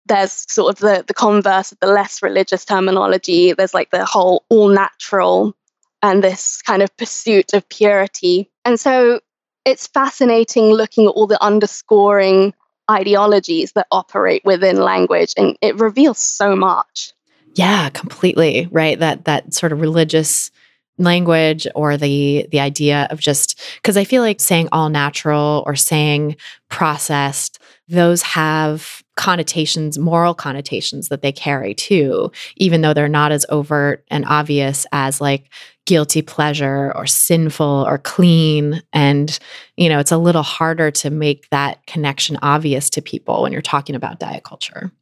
[0.07, 3.53] there's sort of the, the converse of the less religious terminology.
[3.53, 5.55] There's like the whole all natural
[6.03, 8.51] and this kind of pursuit of purity.
[8.65, 9.21] And so
[9.65, 12.55] it's fascinating looking at all the underscoring
[12.91, 17.13] ideologies that operate within language and it reveals so much.
[17.55, 18.69] Yeah, completely.
[18.71, 18.99] Right.
[18.99, 20.51] That that sort of religious
[20.99, 25.75] language or the the idea of just because I feel like saying all natural or
[25.75, 26.37] saying
[26.69, 33.45] processed, those have connotations, moral connotations that they carry too, even though they're not as
[33.49, 35.51] overt and obvious as like
[35.85, 38.83] guilty pleasure or sinful or clean.
[38.93, 39.39] And,
[39.77, 43.61] you know, it's a little harder to make that connection obvious to people when you're
[43.61, 44.93] talking about diet culture.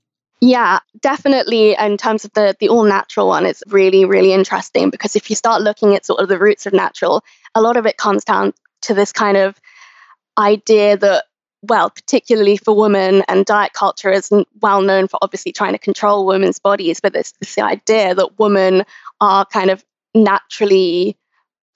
[0.40, 1.74] Yeah, definitely.
[1.74, 5.36] In terms of the the all natural one, it's really really interesting because if you
[5.36, 7.22] start looking at sort of the roots of natural,
[7.54, 9.60] a lot of it comes down to this kind of
[10.38, 11.24] idea that
[11.62, 14.30] well, particularly for women, and diet culture is
[14.62, 18.84] well known for obviously trying to control women's bodies, but there's this idea that women
[19.20, 19.84] are kind of
[20.14, 21.18] naturally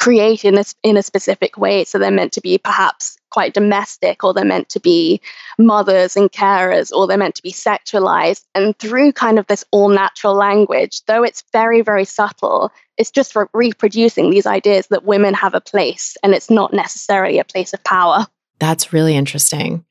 [0.04, 1.82] created in a, in a specific way.
[1.84, 5.20] So they're meant to be perhaps quite domestic, or they're meant to be
[5.58, 8.44] mothers and carers, or they're meant to be sexualized.
[8.54, 13.34] And through kind of this all natural language, though it's very, very subtle, it's just
[13.34, 17.72] re- reproducing these ideas that women have a place and it's not necessarily a place
[17.72, 18.26] of power.
[18.58, 19.86] That's really interesting.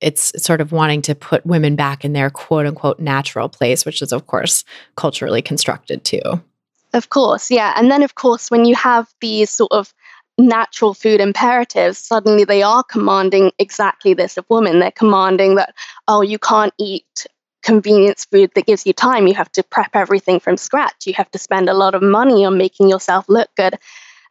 [0.00, 4.02] It's sort of wanting to put women back in their quote unquote natural place, which
[4.02, 4.62] is, of course,
[4.94, 6.42] culturally constructed too.
[6.94, 7.74] Of course, yeah.
[7.76, 9.92] And then, of course, when you have these sort of
[10.38, 14.78] natural food imperatives, suddenly they are commanding exactly this of women.
[14.78, 15.74] They're commanding that,
[16.06, 17.26] oh, you can't eat
[17.62, 19.26] convenience food that gives you time.
[19.26, 21.06] You have to prep everything from scratch.
[21.06, 23.74] You have to spend a lot of money on making yourself look good.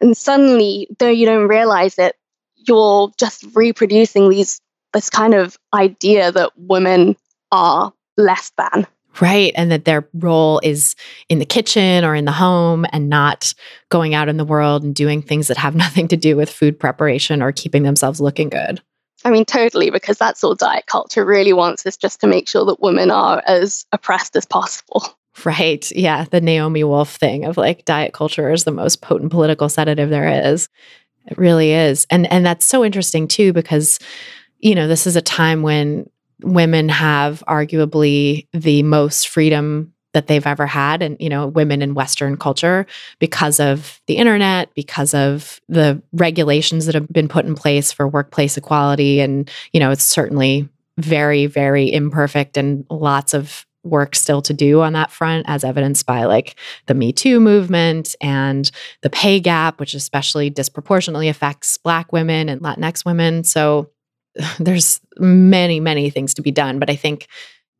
[0.01, 2.15] And suddenly, though you don't realize it,
[2.55, 4.61] you're just reproducing these
[4.93, 7.15] this kind of idea that women
[7.51, 8.87] are less than.
[9.21, 9.51] Right.
[9.55, 10.95] And that their role is
[11.29, 13.53] in the kitchen or in the home and not
[13.89, 16.79] going out in the world and doing things that have nothing to do with food
[16.79, 18.81] preparation or keeping themselves looking good.
[19.25, 22.65] I mean, totally, because that's all diet culture really wants is just to make sure
[22.65, 25.03] that women are as oppressed as possible.
[25.45, 25.91] Right.
[25.91, 26.25] Yeah.
[26.25, 30.51] The Naomi Wolf thing of like diet culture is the most potent political sedative there
[30.51, 30.67] is.
[31.27, 32.07] It really is.
[32.09, 33.99] And and that's so interesting too because
[34.59, 36.09] you know, this is a time when
[36.41, 41.93] women have arguably the most freedom that they've ever had and you know women in
[41.93, 42.87] western culture
[43.19, 48.07] because of the internet because of the regulations that have been put in place for
[48.07, 50.67] workplace equality and you know it's certainly
[50.97, 56.05] very very imperfect and lots of work still to do on that front, as evidenced
[56.05, 58.69] by like the Me Too movement and
[59.01, 63.43] the pay gap, which especially disproportionately affects Black women and Latinx women.
[63.43, 63.89] So
[64.59, 66.79] there's many, many things to be done.
[66.79, 67.27] But I think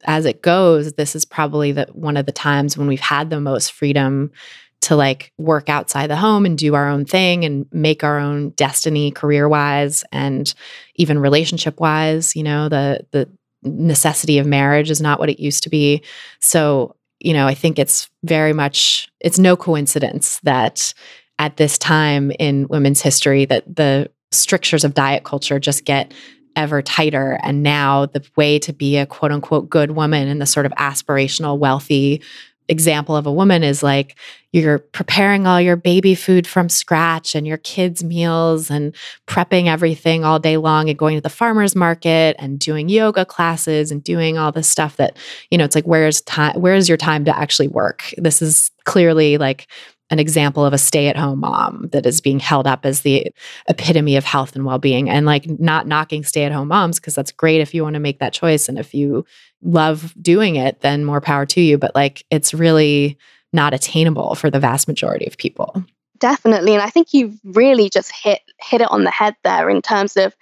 [0.05, 3.39] as it goes, this is probably the one of the times when we've had the
[3.39, 4.31] most freedom
[4.79, 8.51] to like work outside the home and do our own thing and make our own
[8.51, 10.53] destiny career wise and
[10.97, 13.27] even relationship wise you know the the
[13.63, 16.01] necessity of marriage is not what it used to be.
[16.39, 20.93] So, you know, I think it's very much it's no coincidence that
[21.39, 26.13] at this time in women's history that the strictures of diet culture just get
[26.57, 30.45] ever tighter and now the way to be a quote unquote good woman and the
[30.45, 32.21] sort of aspirational wealthy
[32.69, 34.17] example of a woman is like
[34.51, 38.95] you're preparing all your baby food from scratch and your kids' meals and
[39.27, 43.91] prepping everything all day long and going to the farmer's market and doing yoga classes
[43.91, 45.17] and doing all this stuff that,
[45.51, 46.59] you know, it's like, where's time?
[46.59, 48.13] Where's your time to actually work?
[48.17, 49.67] This is clearly like
[50.09, 53.27] an example of a stay at home mom that is being held up as the
[53.67, 55.09] epitome of health and well being.
[55.09, 57.99] And like not knocking stay at home moms, because that's great if you want to
[57.99, 58.69] make that choice.
[58.69, 59.25] And if you
[59.61, 61.77] love doing it, then more power to you.
[61.77, 63.17] But like it's really
[63.53, 65.83] not attainable for the vast majority of people.
[66.19, 66.73] Definitely.
[66.73, 70.17] And I think you've really just hit hit it on the head there in terms
[70.17, 70.35] of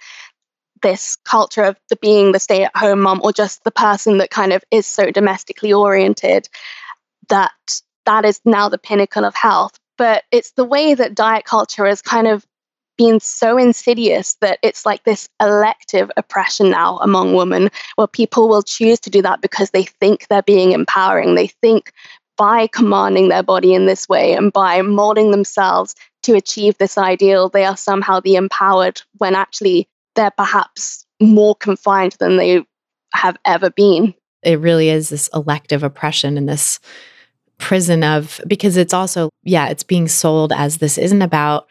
[0.82, 4.30] this culture of the being the stay at home mom or just the person that
[4.30, 6.48] kind of is so domestically oriented
[7.28, 7.52] that
[8.06, 9.78] that is now the pinnacle of health.
[9.98, 12.46] But it's the way that diet culture has kind of
[12.98, 18.62] been so insidious that it's like this elective oppression now among women, where people will
[18.62, 21.34] choose to do that because they think they're being empowering.
[21.34, 21.92] They think
[22.36, 27.48] by commanding their body in this way and by molding themselves to achieve this ideal,
[27.48, 32.64] they are somehow the empowered when actually they're perhaps more confined than they
[33.14, 34.14] have ever been.
[34.42, 36.78] It really is this elective oppression and this
[37.58, 41.66] prison of, because it's also, yeah, it's being sold as this isn't about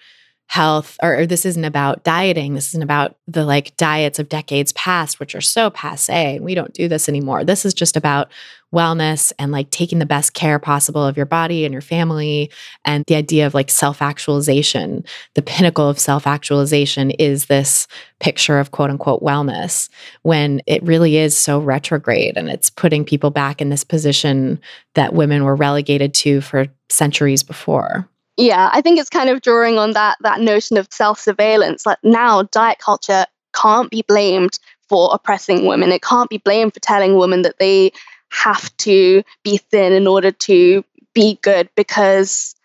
[0.48, 4.72] health or, or, this isn't about dieting this isn't about the like diets of decades
[4.74, 7.44] past which are so passe and we don't do this anymore.
[7.44, 8.32] This is just about
[8.74, 12.52] wellness and like taking the best care possible of your body and your family
[12.84, 17.88] and the idea of like self-actualization the pinnacle of self-actualization is this
[18.20, 19.90] picture of quote unquote wellness
[20.24, 24.60] when it really is so retrograde and it's putting people back in this position
[24.94, 28.08] that women were relegated to for centuries before
[28.38, 31.86] yeah, I think it's kind of drawing on that that notion of self-surveillance.
[31.86, 34.60] Like now, diet culture can't be blamed
[34.90, 35.92] for oppressing women.
[35.92, 37.92] It can't be blamed for telling women that they
[38.32, 40.84] have to be thin in order to
[41.14, 42.56] be good because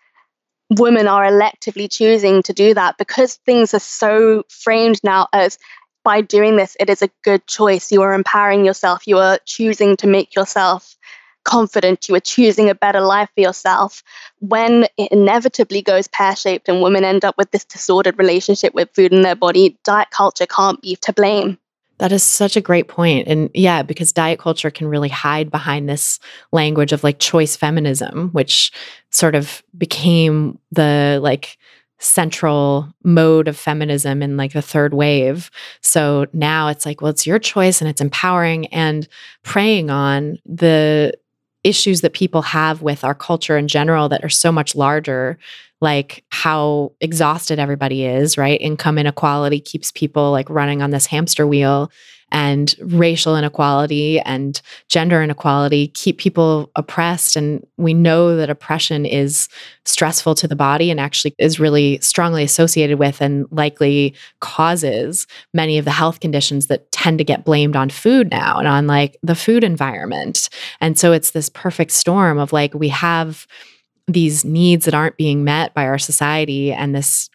[0.69, 5.57] women are electively choosing to do that because things are so framed now as
[6.03, 7.91] by doing this, it is a good choice.
[7.91, 9.07] You are empowering yourself.
[9.07, 10.95] You are choosing to make yourself
[11.43, 14.03] confident, you are choosing a better life for yourself.
[14.39, 18.89] When it inevitably goes pear shaped and women end up with this disordered relationship with
[18.93, 21.57] food in their body, diet culture can't be to blame.
[21.99, 23.27] That is such a great point.
[23.27, 26.19] And yeah, because diet culture can really hide behind this
[26.51, 28.71] language of like choice feminism, which
[29.11, 31.59] sort of became the like
[32.01, 35.51] central mode of feminism in like the third wave.
[35.81, 39.07] So now it's like, well, it's your choice and it's empowering and
[39.43, 41.13] preying on the
[41.63, 45.37] issues that people have with our culture in general that are so much larger
[45.81, 48.61] like how exhausted everybody is right?
[48.61, 51.91] Income inequality keeps people like running on this hamster wheel
[52.31, 57.35] and racial inequality and gender inequality keep people oppressed.
[57.35, 59.47] And we know that oppression is
[59.85, 65.77] stressful to the body and actually is really strongly associated with and likely causes many
[65.77, 69.17] of the health conditions that tend to get blamed on food now and on like
[69.23, 70.49] the food environment.
[70.79, 73.47] And so it's this perfect storm of like, we have
[74.07, 77.29] these needs that aren't being met by our society and this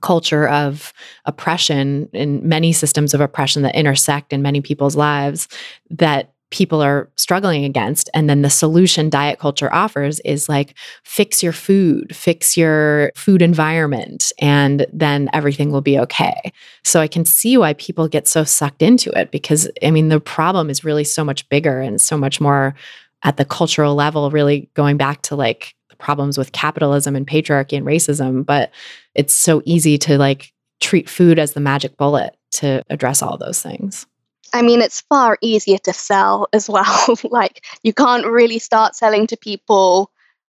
[0.00, 0.92] culture of
[1.24, 5.48] oppression and many systems of oppression that intersect in many people's lives
[5.90, 8.08] that people are struggling against.
[8.14, 13.42] And then the solution diet culture offers is like fix your food fix your food
[13.42, 16.52] environment and then everything will be okay.
[16.84, 20.20] So i can see why people get so sucked into it because i mean the
[20.20, 22.74] problem is really so much bigger and so much more
[23.22, 27.86] at the cultural level really going back to like problems with capitalism and patriarchy and
[27.86, 28.70] racism, but
[29.14, 33.62] it's so easy to like treat food as the magic bullet to address all those
[33.62, 34.06] things.
[34.52, 37.16] I mean, it's far easier to sell as well.
[37.24, 40.10] like, you can't really start selling to people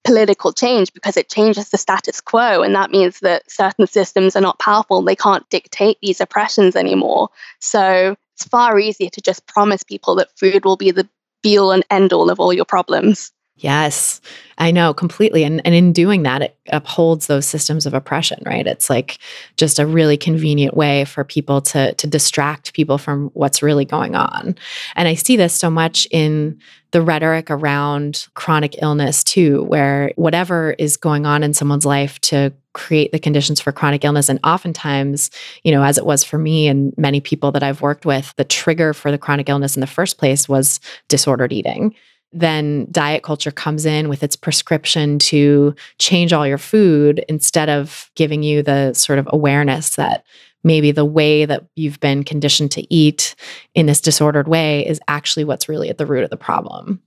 [0.03, 2.61] political change because it changes the status quo.
[2.61, 5.01] And that means that certain systems are not powerful.
[5.01, 7.29] They can't dictate these oppressions anymore.
[7.59, 11.09] So it's far easier to just promise people that food will be the
[11.43, 13.31] be all and end all of all your problems.
[13.59, 14.21] Yes,
[14.59, 15.43] I know completely.
[15.43, 18.67] And, and in doing that, it upholds those systems of oppression, right?
[18.67, 19.17] It's like
[19.55, 24.15] just a really convenient way for people to, to distract people from what's really going
[24.15, 24.55] on.
[24.95, 26.59] And I see this so much in
[26.91, 32.53] the rhetoric around chronic illness, too, where whatever is going on in someone's life to
[32.73, 34.29] create the conditions for chronic illness.
[34.29, 35.31] And oftentimes,
[35.63, 38.43] you know, as it was for me and many people that I've worked with, the
[38.43, 41.95] trigger for the chronic illness in the first place was disordered eating
[42.39, 48.11] then diet culture comes in with its prescription to change all your food instead of
[48.15, 50.25] giving you the sort of awareness that
[50.63, 53.35] maybe the way that you've been conditioned to eat
[53.73, 57.01] in this disordered way is actually what's really at the root of the problem.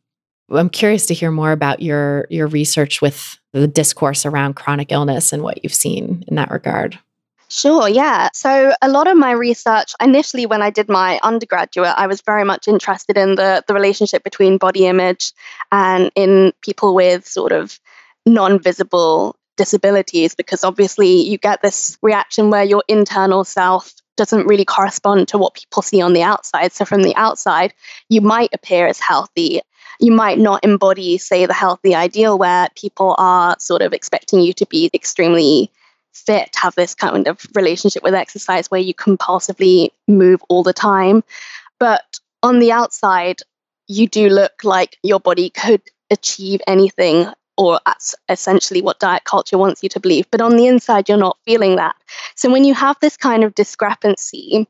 [0.51, 5.33] I'm curious to hear more about your your research with the discourse around chronic illness
[5.33, 6.99] and what you've seen in that regard.
[7.53, 8.29] Sure, yeah.
[8.33, 12.45] So a lot of my research, initially when I did my undergraduate, I was very
[12.45, 15.33] much interested in the, the relationship between body image
[15.73, 17.81] and in people with sort of
[18.25, 25.27] non-visible disabilities, because obviously you get this reaction where your internal self doesn't really correspond
[25.27, 26.73] to what people see on the outside.
[26.73, 27.75] So from the outside,
[28.09, 29.61] you might appear as healthy.
[29.99, 34.53] You might not embody, say, the healthy ideal where people are sort of expecting you
[34.53, 35.71] to be extremely
[36.13, 41.23] fit have this kind of relationship with exercise where you compulsively move all the time.
[41.79, 43.41] But on the outside,
[43.87, 49.59] you do look like your body could achieve anything, or that's essentially what diet culture
[49.59, 50.31] wants you to believe.
[50.31, 51.97] But on the inside, you're not feeling that.
[52.35, 54.67] So when you have this kind of discrepancy,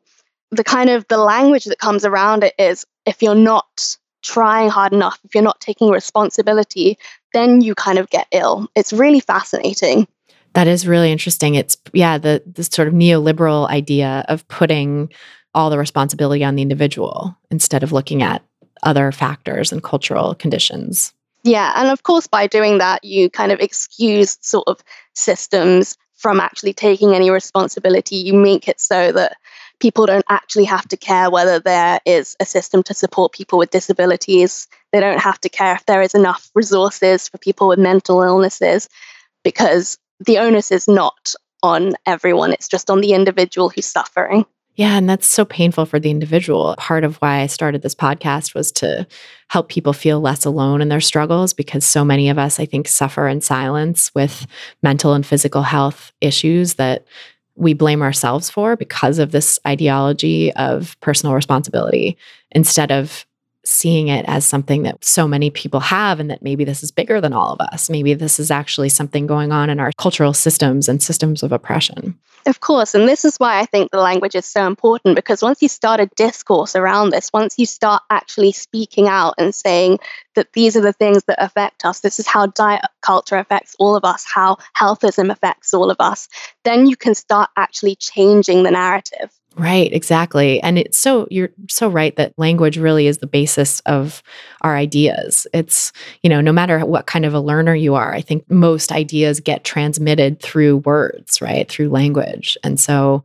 [0.51, 4.93] the kind of the language that comes around it is if you're not trying hard
[4.93, 6.99] enough, if you're not taking responsibility,
[7.33, 8.69] then you kind of get ill.
[8.75, 10.07] It's really fascinating.
[10.55, 11.55] That is really interesting.
[11.55, 15.13] It's yeah, the the sort of neoliberal idea of putting
[15.55, 18.43] all the responsibility on the individual instead of looking at
[18.83, 21.13] other factors and cultural conditions.
[21.43, 24.81] Yeah, and of course by doing that you kind of excuse sort of
[25.15, 28.17] systems from actually taking any responsibility.
[28.17, 29.37] You make it so that
[29.81, 33.71] people don't actually have to care whether there is a system to support people with
[33.71, 34.69] disabilities.
[34.93, 38.89] They don't have to care if there is enough resources for people with mental illnesses
[39.43, 44.45] because the onus is not on everyone, it's just on the individual who's suffering.
[44.77, 46.75] Yeah, and that's so painful for the individual.
[46.79, 49.07] Part of why I started this podcast was to
[49.49, 52.89] help people feel less alone in their struggles because so many of us, I think,
[52.89, 54.47] suffer in silence with
[54.83, 57.05] mental and physical health issues that
[57.57, 62.17] we blame ourselves for because of this ideology of personal responsibility
[62.53, 63.27] instead of
[63.65, 67.21] seeing it as something that so many people have and that maybe this is bigger
[67.21, 67.91] than all of us.
[67.91, 72.19] Maybe this is actually something going on in our cultural systems and systems of oppression.
[72.47, 72.95] Of course.
[72.95, 76.01] And this is why I think the language is so important because once you start
[76.01, 79.99] a discourse around this, once you start actually speaking out and saying
[80.37, 83.95] that these are the things that affect us, this is how diet culture affects all
[83.95, 86.29] of us, how healthism affects all of us,
[86.65, 89.31] then you can start actually changing the narrative.
[89.57, 90.61] Right, exactly.
[90.63, 94.23] And it's so you're so right that language really is the basis of
[94.61, 95.47] our ideas.
[95.53, 95.93] It's,
[96.23, 99.41] you know, no matter what kind of a learner you are, I think most ideas
[99.41, 101.69] get transmitted through words, right?
[101.69, 102.57] Through language.
[102.63, 103.25] And so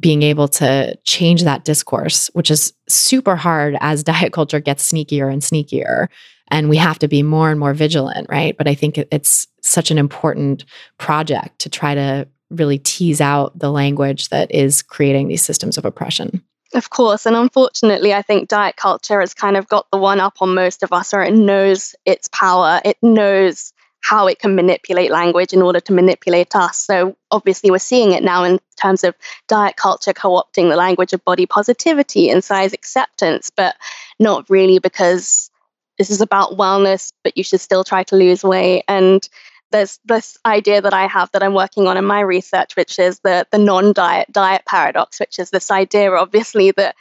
[0.00, 5.30] being able to change that discourse, which is super hard as diet culture gets sneakier
[5.30, 6.08] and sneakier.
[6.50, 8.56] And we have to be more and more vigilant, right?
[8.56, 10.64] But I think it's such an important
[10.96, 15.84] project to try to really tease out the language that is creating these systems of
[15.84, 16.42] oppression.
[16.74, 17.24] Of course.
[17.24, 20.82] And unfortunately, I think diet culture has kind of got the one up on most
[20.82, 22.80] of us, or it knows its power.
[22.84, 26.78] It knows how it can manipulate language in order to manipulate us.
[26.78, 29.14] So obviously, we're seeing it now in terms of
[29.48, 33.74] diet culture co opting the language of body positivity and size acceptance, but
[34.18, 35.50] not really because
[35.96, 38.84] this is about wellness, but you should still try to lose weight.
[38.88, 39.26] And
[39.70, 43.20] there's this idea that I have that I'm working on in my research, which is
[43.20, 46.94] the, the non diet diet paradox, which is this idea, obviously, that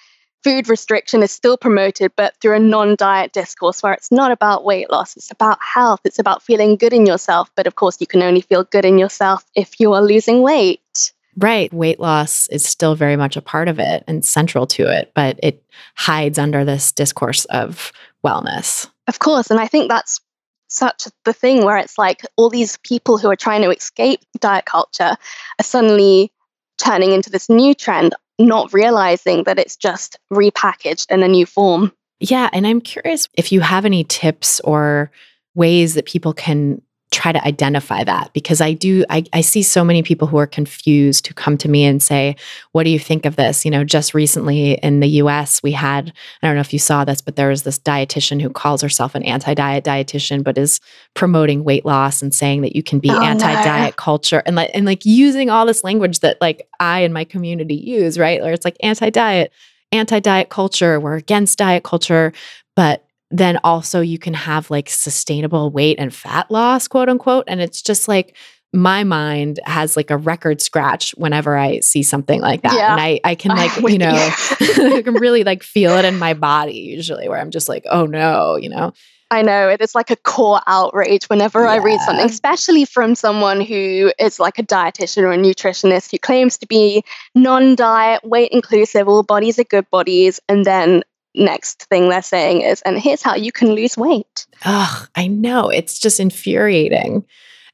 [0.44, 4.66] food restriction is still promoted, but through a non diet discourse where it's not about
[4.66, 7.52] weight loss, it's about health, it's about feeling good in yourself.
[7.56, 11.14] But of course, you can only feel good in yourself if you are losing weight.
[11.40, 11.72] Right.
[11.72, 15.40] Weight loss is still very much a part of it and central to it, but
[15.44, 15.64] it
[15.96, 17.92] hides under this discourse of
[18.26, 18.90] wellness.
[19.08, 19.52] Of course.
[19.52, 20.20] And I think that's
[20.68, 24.66] such the thing where it's like all these people who are trying to escape diet
[24.66, 25.16] culture
[25.60, 26.32] are suddenly
[26.78, 31.92] turning into this new trend, not realizing that it's just repackaged in a new form.
[32.20, 32.50] Yeah.
[32.54, 35.12] And I'm curious if you have any tips or
[35.56, 36.82] ways that people can
[37.12, 40.48] try to identify that because I do I, I see so many people who are
[40.48, 42.36] confused who come to me and say,
[42.74, 43.64] What do you think of this?
[43.64, 47.06] You know, just recently in the US, we had, I don't know if you saw
[47.06, 50.82] this, but there was this dietitian who calls herself an anti-diet dietitian, but is
[51.14, 54.04] promoting weight loss and saying that you can be oh, anti-diet no.
[54.04, 57.76] culture and like and like using all this language that like I and my community
[57.76, 58.42] use, right?
[58.42, 59.54] Or it's like anti-diet,
[59.94, 62.34] anti-diet culture, we're against diet culture,
[62.76, 67.46] but then also you can have like sustainable weight and fat loss, quote unquote.
[67.48, 68.36] And it's just like
[68.74, 72.74] my mind has like a record scratch whenever I see something like that.
[72.74, 72.94] Yeah.
[72.94, 74.14] And I, I can like, you know,
[74.60, 78.06] I can really like feel it in my body usually where I'm just like, oh
[78.06, 78.94] no, you know.
[79.30, 81.72] I know it is like a core outrage whenever yeah.
[81.72, 86.18] I read something, especially from someone who is like a dietitian or a nutritionist who
[86.18, 87.04] claims to be
[87.36, 91.04] non diet, weight inclusive, all bodies are good bodies, and then
[91.38, 94.46] next thing they're saying is, and here's how you can lose weight.
[94.66, 95.70] Ugh, I know.
[95.70, 97.26] It's just infuriating.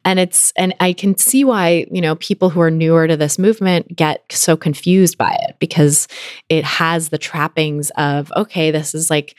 [0.05, 3.39] And it's, and I can see why, you know, people who are newer to this
[3.39, 6.09] movement get so confused by it because
[6.49, 9.35] it has the trappings of, okay, this is like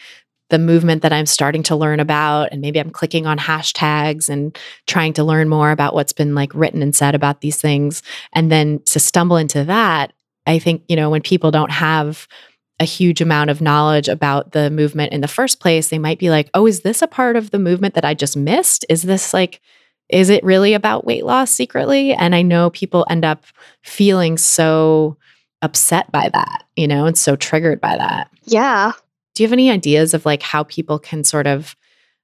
[0.50, 2.48] the movement that I'm starting to learn about.
[2.50, 4.56] And maybe I'm clicking on hashtags and
[4.86, 8.02] trying to learn more about what's been like written and said about these things.
[8.32, 10.12] And then to stumble into that,
[10.46, 12.26] I think, you know, when people don't have
[12.80, 16.30] a huge amount of knowledge about the movement in the first place, they might be
[16.30, 18.84] like, oh, is this a part of the movement that I just missed?
[18.88, 19.60] Is this like,
[20.08, 22.12] is it really about weight loss secretly?
[22.12, 23.44] And I know people end up
[23.82, 25.16] feeling so
[25.62, 28.30] upset by that, you know, and so triggered by that.
[28.44, 28.92] Yeah.
[29.34, 31.74] Do you have any ideas of like how people can sort of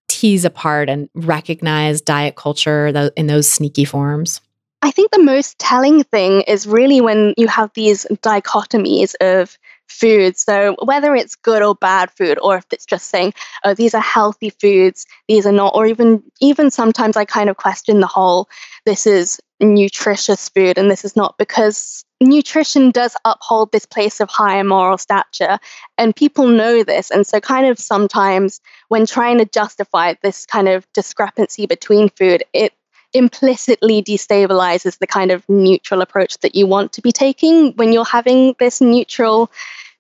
[0.09, 4.40] tease apart and recognize diet culture in those sneaky forms?
[4.82, 9.59] I think the most telling thing is really when you have these dichotomies of
[10.01, 10.38] food.
[10.38, 13.34] So whether it's good or bad food, or if it's just saying,
[13.64, 17.57] oh, these are healthy foods, these are not, or even even sometimes I kind of
[17.57, 18.48] question the whole
[18.86, 24.30] this is nutritious food and this is not because nutrition does uphold this place of
[24.30, 25.59] higher moral stature
[25.98, 30.68] and people know this and so kind of sometimes when trying to justify this kind
[30.68, 32.72] of discrepancy between food it
[33.12, 38.05] implicitly destabilizes the kind of neutral approach that you want to be taking when you're
[38.05, 39.51] having this neutral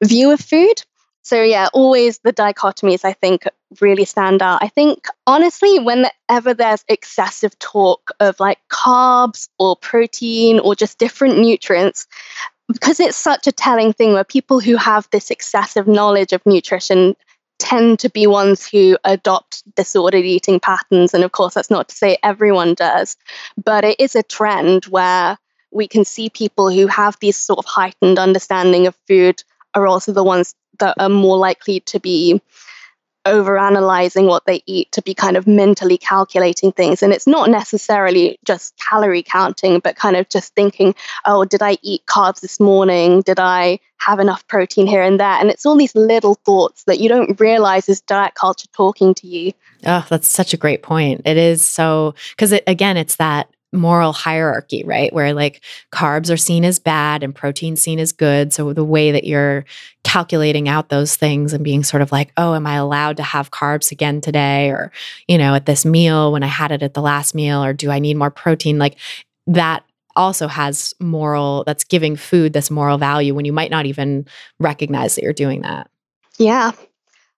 [0.02, 0.82] view of food.
[1.22, 3.46] So, yeah, always the dichotomies, I think,
[3.80, 4.62] really stand out.
[4.62, 11.38] I think, honestly, whenever there's excessive talk of like carbs or protein or just different
[11.38, 12.06] nutrients,
[12.68, 17.14] because it's such a telling thing where people who have this excessive knowledge of nutrition
[17.58, 21.12] tend to be ones who adopt disordered eating patterns.
[21.12, 23.16] And of course, that's not to say everyone does,
[23.62, 25.36] but it is a trend where
[25.70, 29.44] we can see people who have these sort of heightened understanding of food
[29.74, 32.40] are also the ones that are more likely to be
[33.26, 37.02] overanalyzing what they eat to be kind of mentally calculating things.
[37.02, 40.94] And it's not necessarily just calorie counting but kind of just thinking
[41.26, 43.20] oh did i eat carbs this morning?
[43.22, 45.28] Did i have enough protein here and there?
[45.28, 49.26] And it's all these little thoughts that you don't realize is diet culture talking to
[49.26, 49.52] you.
[49.84, 51.22] Oh that's such a great point.
[51.26, 55.12] It is so because again it's that moral hierarchy, right?
[55.12, 55.60] Where like
[55.92, 58.52] carbs are seen as bad and protein seen as good.
[58.52, 59.64] So the way that you're
[60.02, 63.52] calculating out those things and being sort of like, oh, am I allowed to have
[63.52, 64.70] carbs again today?
[64.70, 64.90] Or,
[65.28, 67.90] you know, at this meal when I had it at the last meal, or do
[67.90, 68.78] I need more protein?
[68.78, 68.96] Like
[69.46, 69.84] that
[70.16, 74.26] also has moral, that's giving food this moral value when you might not even
[74.58, 75.88] recognize that you're doing that.
[76.38, 76.72] Yeah.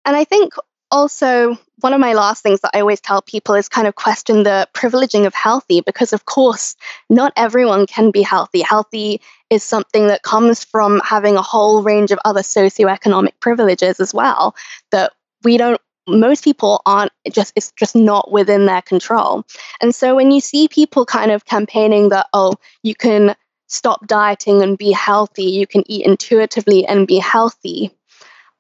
[0.07, 0.55] And I think
[0.91, 4.43] also one of my last things that I always tell people is kind of question
[4.43, 6.76] the privileging of healthy because, of course,
[7.11, 8.61] not everyone can be healthy.
[8.61, 9.20] Healthy
[9.51, 14.57] is something that comes from having a whole range of other socioeconomic privileges as well
[14.91, 15.12] that
[15.45, 19.45] we don't most people aren't just it's just not within their control
[19.80, 23.37] and so when you see people kind of campaigning that oh you can
[23.68, 27.93] stop dieting and be healthy you can eat intuitively and be healthy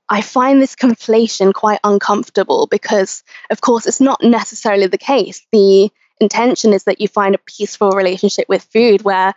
[0.08, 5.46] I find this conflation quite uncomfortable because, of course, it's not necessarily the case.
[5.52, 5.90] The
[6.20, 9.32] intention is that you find a peaceful relationship with food where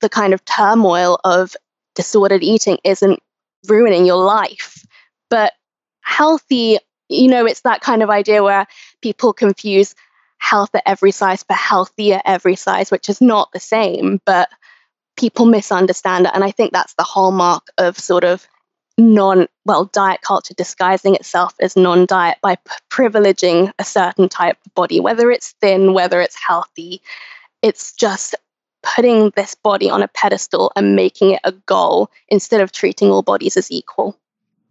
[0.00, 1.56] the kind of turmoil of
[1.94, 3.20] disordered eating isn't
[3.68, 4.86] ruining your life.
[5.28, 5.52] But
[6.02, 8.66] healthy, you know, it's that kind of idea where
[9.02, 9.94] people confuse
[10.38, 14.48] health at every size for healthy at every size, which is not the same, but
[15.16, 16.32] people misunderstand it.
[16.34, 18.46] And I think that's the hallmark of sort of
[19.00, 24.74] non well diet culture disguising itself as non-diet by p- privileging a certain type of
[24.74, 27.00] body whether it's thin whether it's healthy.
[27.62, 28.34] It's just
[28.82, 33.22] putting this body on a pedestal and making it a goal instead of treating all
[33.22, 34.16] bodies as equal.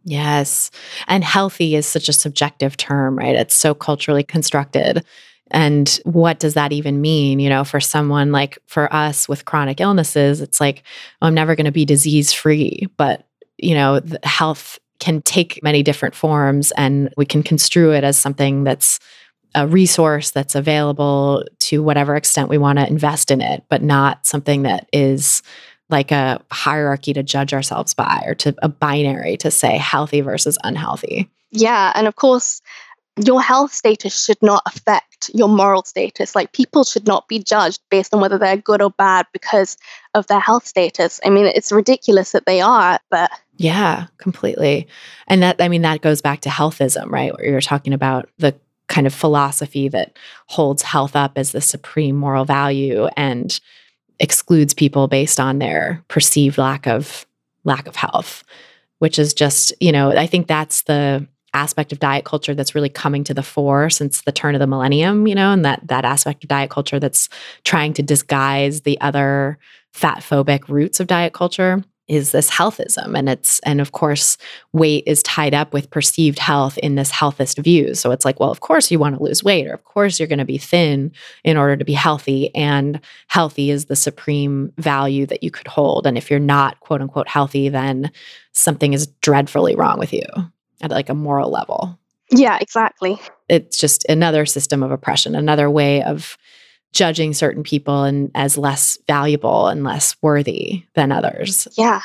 [0.03, 0.71] Yes.
[1.07, 3.35] And healthy is such a subjective term right?
[3.35, 5.05] It's so culturally constructed.
[5.51, 7.39] And what does that even mean?
[7.39, 10.83] You know for someone like for us with chronic illnesses it's like
[11.21, 13.28] oh, i'm never going to be disease free but
[13.61, 18.63] you know, health can take many different forms and we can construe it as something
[18.63, 18.99] that's
[19.55, 24.25] a resource that's available to whatever extent we want to invest in it, but not
[24.25, 25.41] something that is
[25.89, 30.57] like a hierarchy to judge ourselves by or to a binary to say healthy versus
[30.63, 31.29] unhealthy.
[31.51, 31.91] Yeah.
[31.95, 32.61] And of course,
[33.25, 36.35] your health status should not affect your moral status.
[36.35, 39.77] Like people should not be judged based on whether they're good or bad because
[40.13, 41.19] of their health status.
[41.25, 44.87] I mean, it's ridiculous that they are, but yeah, completely.
[45.27, 47.33] And that, I mean, that goes back to healthism, right?
[47.33, 48.55] Where you're talking about the
[48.87, 53.59] kind of philosophy that holds health up as the supreme moral value and
[54.19, 57.27] excludes people based on their perceived lack of
[57.65, 58.43] lack of health
[58.97, 62.89] which is just you know i think that's the aspect of diet culture that's really
[62.89, 66.05] coming to the fore since the turn of the millennium, you know, and that that
[66.05, 67.29] aspect of diet culture that's
[67.63, 69.57] trying to disguise the other
[69.91, 74.37] fat phobic roots of diet culture is this healthism and it's and of course
[74.73, 78.51] weight is tied up with perceived health in this healthist view so it's like well
[78.51, 81.11] of course you want to lose weight or of course you're going to be thin
[81.43, 86.05] in order to be healthy and healthy is the supreme value that you could hold
[86.05, 88.11] and if you're not quote unquote healthy then
[88.51, 90.25] something is dreadfully wrong with you
[90.81, 91.97] at like a moral level.
[92.31, 93.19] Yeah, exactly.
[93.47, 96.37] It's just another system of oppression, another way of
[96.91, 101.67] judging certain people and as less valuable and less worthy than others.
[101.77, 102.01] Yeah.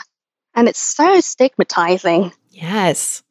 [0.54, 2.32] And it's so stigmatizing.
[2.50, 3.22] Yes.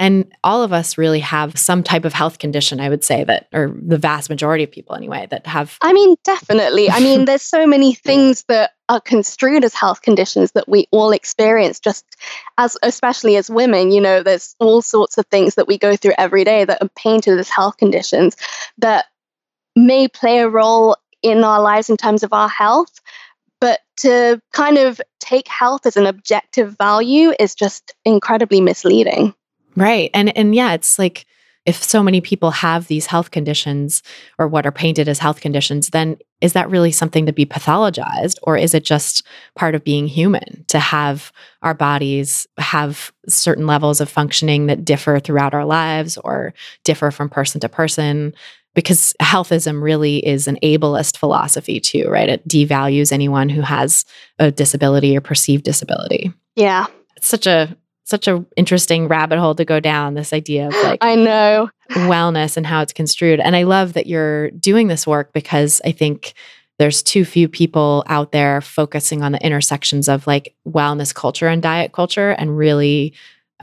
[0.00, 3.48] And all of us really have some type of health condition, I would say that,
[3.52, 5.76] or the vast majority of people anyway, that have.
[5.82, 6.88] I mean, definitely.
[6.88, 11.10] I mean, there's so many things that are construed as health conditions that we all
[11.10, 12.04] experience, just
[12.58, 13.90] as, especially as women.
[13.90, 16.90] You know, there's all sorts of things that we go through every day that are
[16.96, 18.36] painted as health conditions
[18.78, 19.06] that
[19.78, 23.00] may play a role in our lives in terms of our health.
[23.60, 29.34] But to kind of take health as an objective value is just incredibly misleading.
[29.76, 30.10] Right.
[30.14, 31.26] And and yeah, it's like
[31.68, 34.02] if so many people have these health conditions
[34.38, 38.36] or what are painted as health conditions, then is that really something to be pathologized?
[38.42, 44.00] Or is it just part of being human to have our bodies have certain levels
[44.00, 46.54] of functioning that differ throughout our lives or
[46.84, 48.34] differ from person to person?
[48.78, 52.28] Because healthism really is an ableist philosophy, too, right?
[52.28, 54.04] It devalues anyone who has
[54.38, 56.32] a disability or perceived disability.
[56.54, 56.86] Yeah.
[57.16, 60.98] It's such a such a interesting rabbit hole to go down this idea of like
[61.02, 63.40] I know wellness and how it's construed.
[63.40, 66.34] And I love that you're doing this work because I think
[66.78, 71.60] there's too few people out there focusing on the intersections of like wellness culture and
[71.60, 73.12] diet culture and really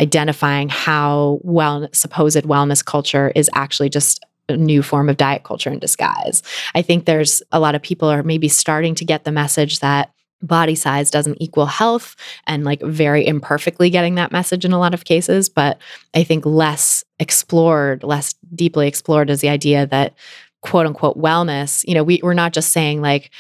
[0.01, 5.79] identifying how well supposed wellness culture is actually just new form of diet culture in
[5.79, 6.43] disguise.
[6.73, 10.11] I think there's a lot of people are maybe starting to get the message that
[10.41, 12.15] body size doesn't equal health
[12.45, 15.79] and like very imperfectly getting that message in a lot of cases but
[16.13, 20.13] i think less explored less deeply explored is the idea that
[20.61, 23.31] quote unquote wellness you know we, we're not just saying like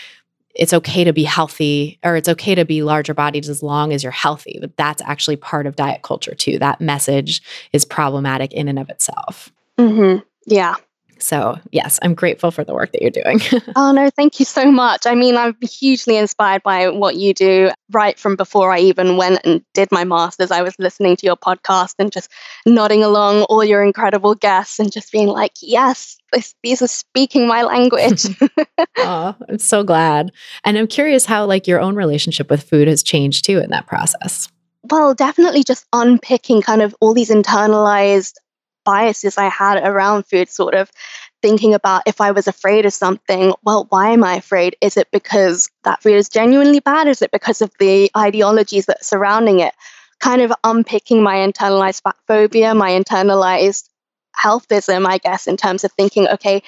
[0.55, 4.01] it's okay to be healthy or it's okay to be larger bodied as long as
[4.01, 7.41] you're healthy but that's actually part of diet culture too that message
[7.73, 10.23] is problematic in and of itself mm-hmm.
[10.45, 10.75] yeah
[11.19, 13.39] so, yes, I'm grateful for the work that you're doing.
[13.75, 15.05] oh, no, thank you so much.
[15.05, 19.41] I mean, I'm hugely inspired by what you do right from before I even went
[19.45, 20.51] and did my master's.
[20.51, 22.31] I was listening to your podcast and just
[22.65, 27.47] nodding along all your incredible guests and just being like, yes, this, these are speaking
[27.47, 28.25] my language.
[28.97, 30.31] oh, I'm so glad.
[30.63, 33.87] And I'm curious how like your own relationship with food has changed too in that
[33.87, 34.49] process.
[34.91, 38.33] Well, definitely just unpicking kind of all these internalized
[38.85, 40.89] biases I had around food, sort of
[41.41, 44.77] thinking about if I was afraid of something, well, why am I afraid?
[44.81, 47.07] Is it because that food is genuinely bad?
[47.07, 49.73] Is it because of the ideologies that are surrounding it?
[50.19, 53.89] Kind of unpicking my internalized phobia, my internalized
[54.35, 56.63] healthism, I guess, in terms of thinking, okay,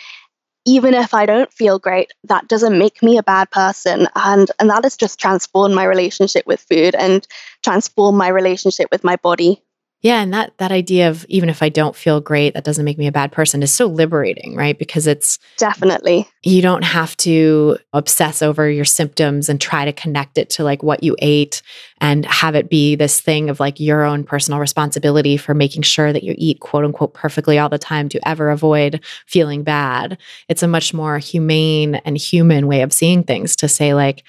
[0.65, 4.07] even if I don't feel great, that doesn't make me a bad person.
[4.15, 7.25] And, and that has just transformed my relationship with food and
[7.63, 9.63] transformed my relationship with my body.
[10.01, 12.99] Yeah, and that that idea of even if I don't feel great, that doesn't make
[12.99, 14.77] me a bad person is so liberating, right?
[14.77, 16.27] Because it's Definitely.
[16.43, 20.83] You don't have to obsess over your symptoms and try to connect it to like
[20.83, 21.63] what you ate
[21.99, 26.13] and have it be this thing of like your own personal responsibility for making sure
[26.13, 30.19] that you eat quote unquote perfectly all the time to ever avoid feeling bad.
[30.47, 34.23] It's a much more humane and human way of seeing things to say like,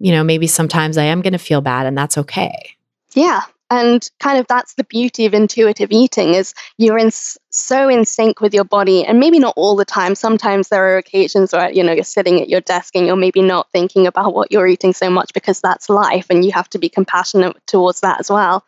[0.00, 2.74] you know, maybe sometimes I am going to feel bad and that's okay.
[3.14, 3.42] Yeah,
[3.72, 8.42] and kind of that's the beauty of intuitive eating is you're in so in sync
[8.42, 10.14] with your body and maybe not all the time.
[10.14, 13.40] Sometimes there are occasions where you know you're sitting at your desk and you're maybe
[13.40, 16.78] not thinking about what you're eating so much because that's life and you have to
[16.78, 18.62] be compassionate towards that as well.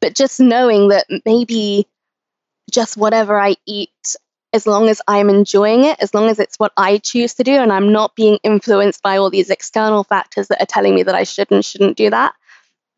[0.00, 1.88] But just knowing that maybe
[2.70, 3.90] just whatever i eat
[4.54, 7.56] as long as I'm enjoying it, as long as it's what I choose to do,
[7.56, 11.14] and I'm not being influenced by all these external factors that are telling me that
[11.16, 12.34] I should and shouldn't do that,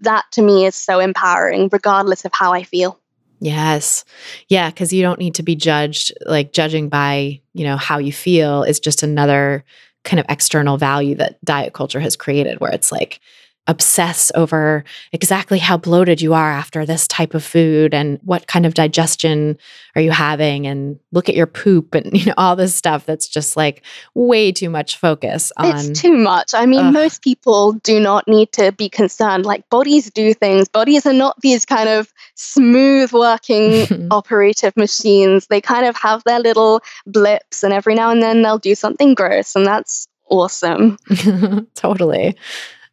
[0.00, 3.00] that to me is so empowering, regardless of how I feel.
[3.40, 4.04] Yes.
[4.48, 4.70] Yeah.
[4.70, 8.62] Cause you don't need to be judged, like judging by, you know, how you feel
[8.62, 9.64] is just another
[10.04, 13.20] kind of external value that diet culture has created where it's like,
[13.68, 18.64] obsess over exactly how bloated you are after this type of food and what kind
[18.64, 19.58] of digestion
[19.94, 23.26] are you having and look at your poop and you know all this stuff that's
[23.26, 23.82] just like
[24.14, 26.54] way too much focus on It's too much.
[26.54, 26.92] I mean, ugh.
[26.92, 29.46] most people do not need to be concerned.
[29.46, 30.68] Like bodies do things.
[30.68, 35.46] Bodies are not these kind of smooth working operative machines.
[35.48, 39.14] They kind of have their little blips and every now and then they'll do something
[39.14, 40.98] gross and that's awesome.
[41.74, 42.36] totally.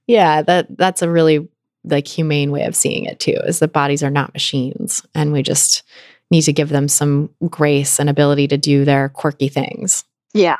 [0.07, 1.47] Yeah, that that's a really
[1.83, 3.37] like humane way of seeing it too.
[3.45, 5.83] Is that bodies are not machines, and we just
[6.31, 10.03] need to give them some grace and ability to do their quirky things.
[10.33, 10.57] Yeah.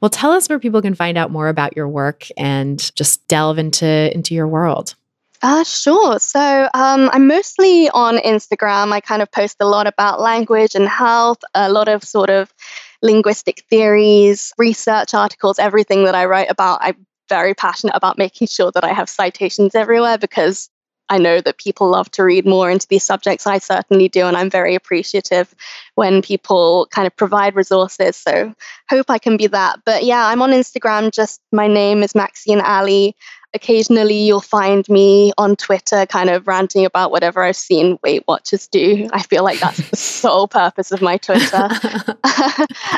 [0.00, 3.58] Well, tell us where people can find out more about your work and just delve
[3.58, 4.94] into into your world.
[5.42, 6.18] Uh, sure.
[6.18, 8.92] So um, I'm mostly on Instagram.
[8.92, 12.52] I kind of post a lot about language and health, a lot of sort of
[13.02, 16.94] linguistic theories, research articles, everything that I write about, I
[17.30, 20.68] very passionate about making sure that I have citations everywhere because
[21.10, 23.46] I know that people love to read more into these subjects.
[23.46, 25.52] I certainly do, and I'm very appreciative
[25.96, 28.16] when people kind of provide resources.
[28.16, 28.54] So
[28.88, 29.80] hope I can be that.
[29.84, 31.12] But yeah, I'm on Instagram.
[31.12, 33.16] Just my name is Maxine Ali.
[33.54, 38.68] Occasionally you'll find me on Twitter kind of ranting about whatever I've seen Weight Watchers
[38.68, 39.08] do.
[39.12, 41.56] I feel like that's the sole purpose of my Twitter.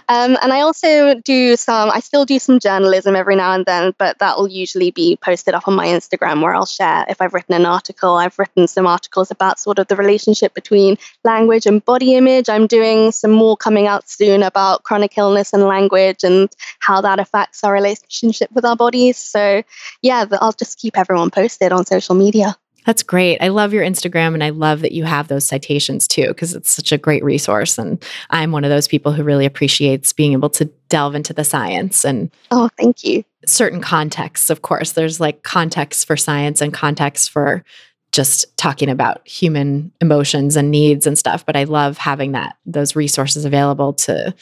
[0.08, 3.94] um, and I also do some, I still do some journalism every now and then,
[3.98, 7.32] but that will usually be posted up on my Instagram where I'll share if I've
[7.32, 8.14] written an article.
[8.14, 12.48] I've written some articles about sort of the relationship between language and body image.
[12.48, 16.50] I'm doing some more coming out soon about chronic illness and language and
[16.80, 19.16] how that affects our relationship with our bodies.
[19.16, 19.62] So,
[20.02, 22.56] yeah, I'll just keep everyone posted on social media.
[22.84, 23.38] That's great.
[23.40, 26.70] I love your Instagram and I love that you have those citations too, because it's
[26.70, 27.78] such a great resource.
[27.78, 31.44] And I'm one of those people who really appreciates being able to delve into the
[31.44, 33.24] science and Oh, thank you.
[33.46, 34.92] Certain contexts, of course.
[34.92, 37.64] There's like context for science and context for
[38.10, 41.46] just talking about human emotions and needs and stuff.
[41.46, 44.34] But I love having that those resources available to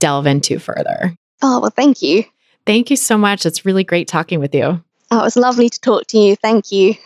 [0.00, 1.16] delve into further.
[1.42, 2.24] Oh, well, thank you.
[2.66, 3.46] Thank you so much.
[3.46, 4.82] It's really great talking with you.
[5.14, 6.34] Oh, it was lovely to talk to you.
[6.34, 6.96] Thank you.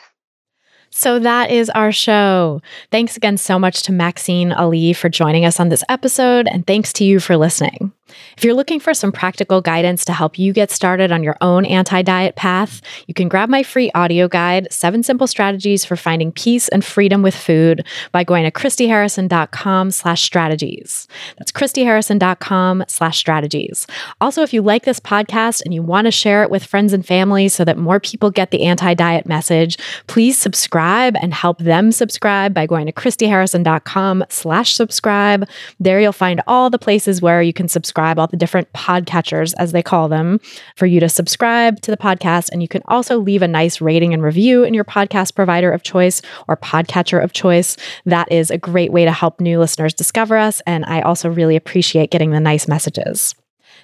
[0.89, 2.63] So that is our show.
[2.91, 6.91] Thanks again so much to Maxine Ali for joining us on this episode, and thanks
[6.95, 7.93] to you for listening.
[8.37, 11.65] If you're looking for some practical guidance to help you get started on your own
[11.67, 16.33] anti diet path, you can grab my free audio guide, Seven Simple Strategies for Finding
[16.33, 21.09] Peace and Freedom with Food, by going to ChristyHarrison.com slash strategies.
[21.37, 23.87] That's ChristyHarrison.com slash strategies.
[24.21, 27.05] Also, if you like this podcast and you want to share it with friends and
[27.05, 31.93] family so that more people get the anti diet message, please subscribe and help them
[31.93, 35.47] subscribe by going to ChristyHarrison.com slash subscribe.
[35.79, 39.55] There you'll find all the places where you can subscribe subscribe, all the different podcatchers,
[39.59, 40.39] as they call them,
[40.77, 42.49] for you to subscribe to the podcast.
[42.53, 45.83] And you can also leave a nice rating and review in your podcast provider of
[45.83, 47.77] choice or podcatcher of choice.
[48.07, 50.63] That is a great way to help new listeners discover us.
[50.65, 53.35] And I also really appreciate getting the nice messages.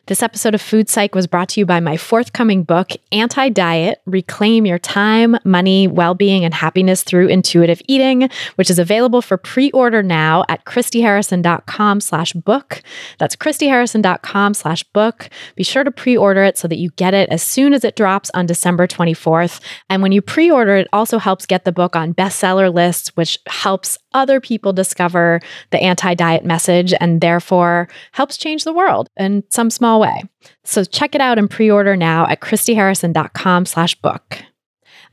[0.06, 4.02] This episode of Food Psych was brought to you by my forthcoming book, Anti Diet
[4.04, 10.02] Reclaim Your Time, Money, Well-Being, and Happiness Through Intuitive Eating, which is available for pre-order
[10.02, 12.82] now at ChristyHarrison.com slash book.
[13.16, 15.30] That's ChristyHarrison.com slash book.
[15.54, 18.30] Be sure to pre-order it so that you get it as soon as it drops
[18.34, 19.58] on December 24th.
[19.88, 23.96] And when you pre-order, it also helps get the book on bestseller lists, which helps
[24.14, 25.40] other people discover
[25.70, 30.22] the anti-diet message and therefore helps change the world in some small way.
[30.64, 34.38] So check it out and pre-order now at ChristyHarrison.com slash book.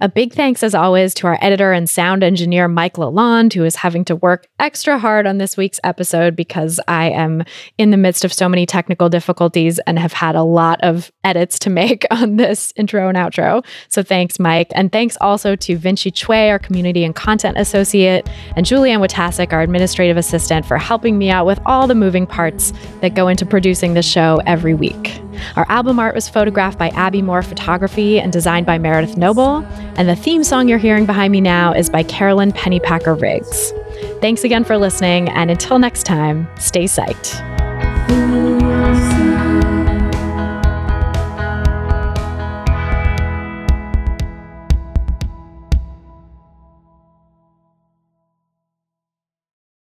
[0.01, 3.75] A big thanks, as always, to our editor and sound engineer, Mike Lalonde, who is
[3.75, 7.43] having to work extra hard on this week's episode because I am
[7.77, 11.59] in the midst of so many technical difficulties and have had a lot of edits
[11.59, 13.63] to make on this intro and outro.
[13.89, 14.71] So thanks, Mike.
[14.73, 19.61] And thanks also to Vinci Chue, our community and content associate, and Julianne Watasic, our
[19.61, 23.93] administrative assistant, for helping me out with all the moving parts that go into producing
[23.93, 25.21] the show every week.
[25.55, 29.65] Our album art was photographed by Abby Moore Photography and designed by Meredith Noble.
[29.95, 33.73] And the theme song you're hearing behind me now is by Carolyn Pennypacker Riggs.
[34.21, 37.41] Thanks again for listening, and until next time, stay psyched.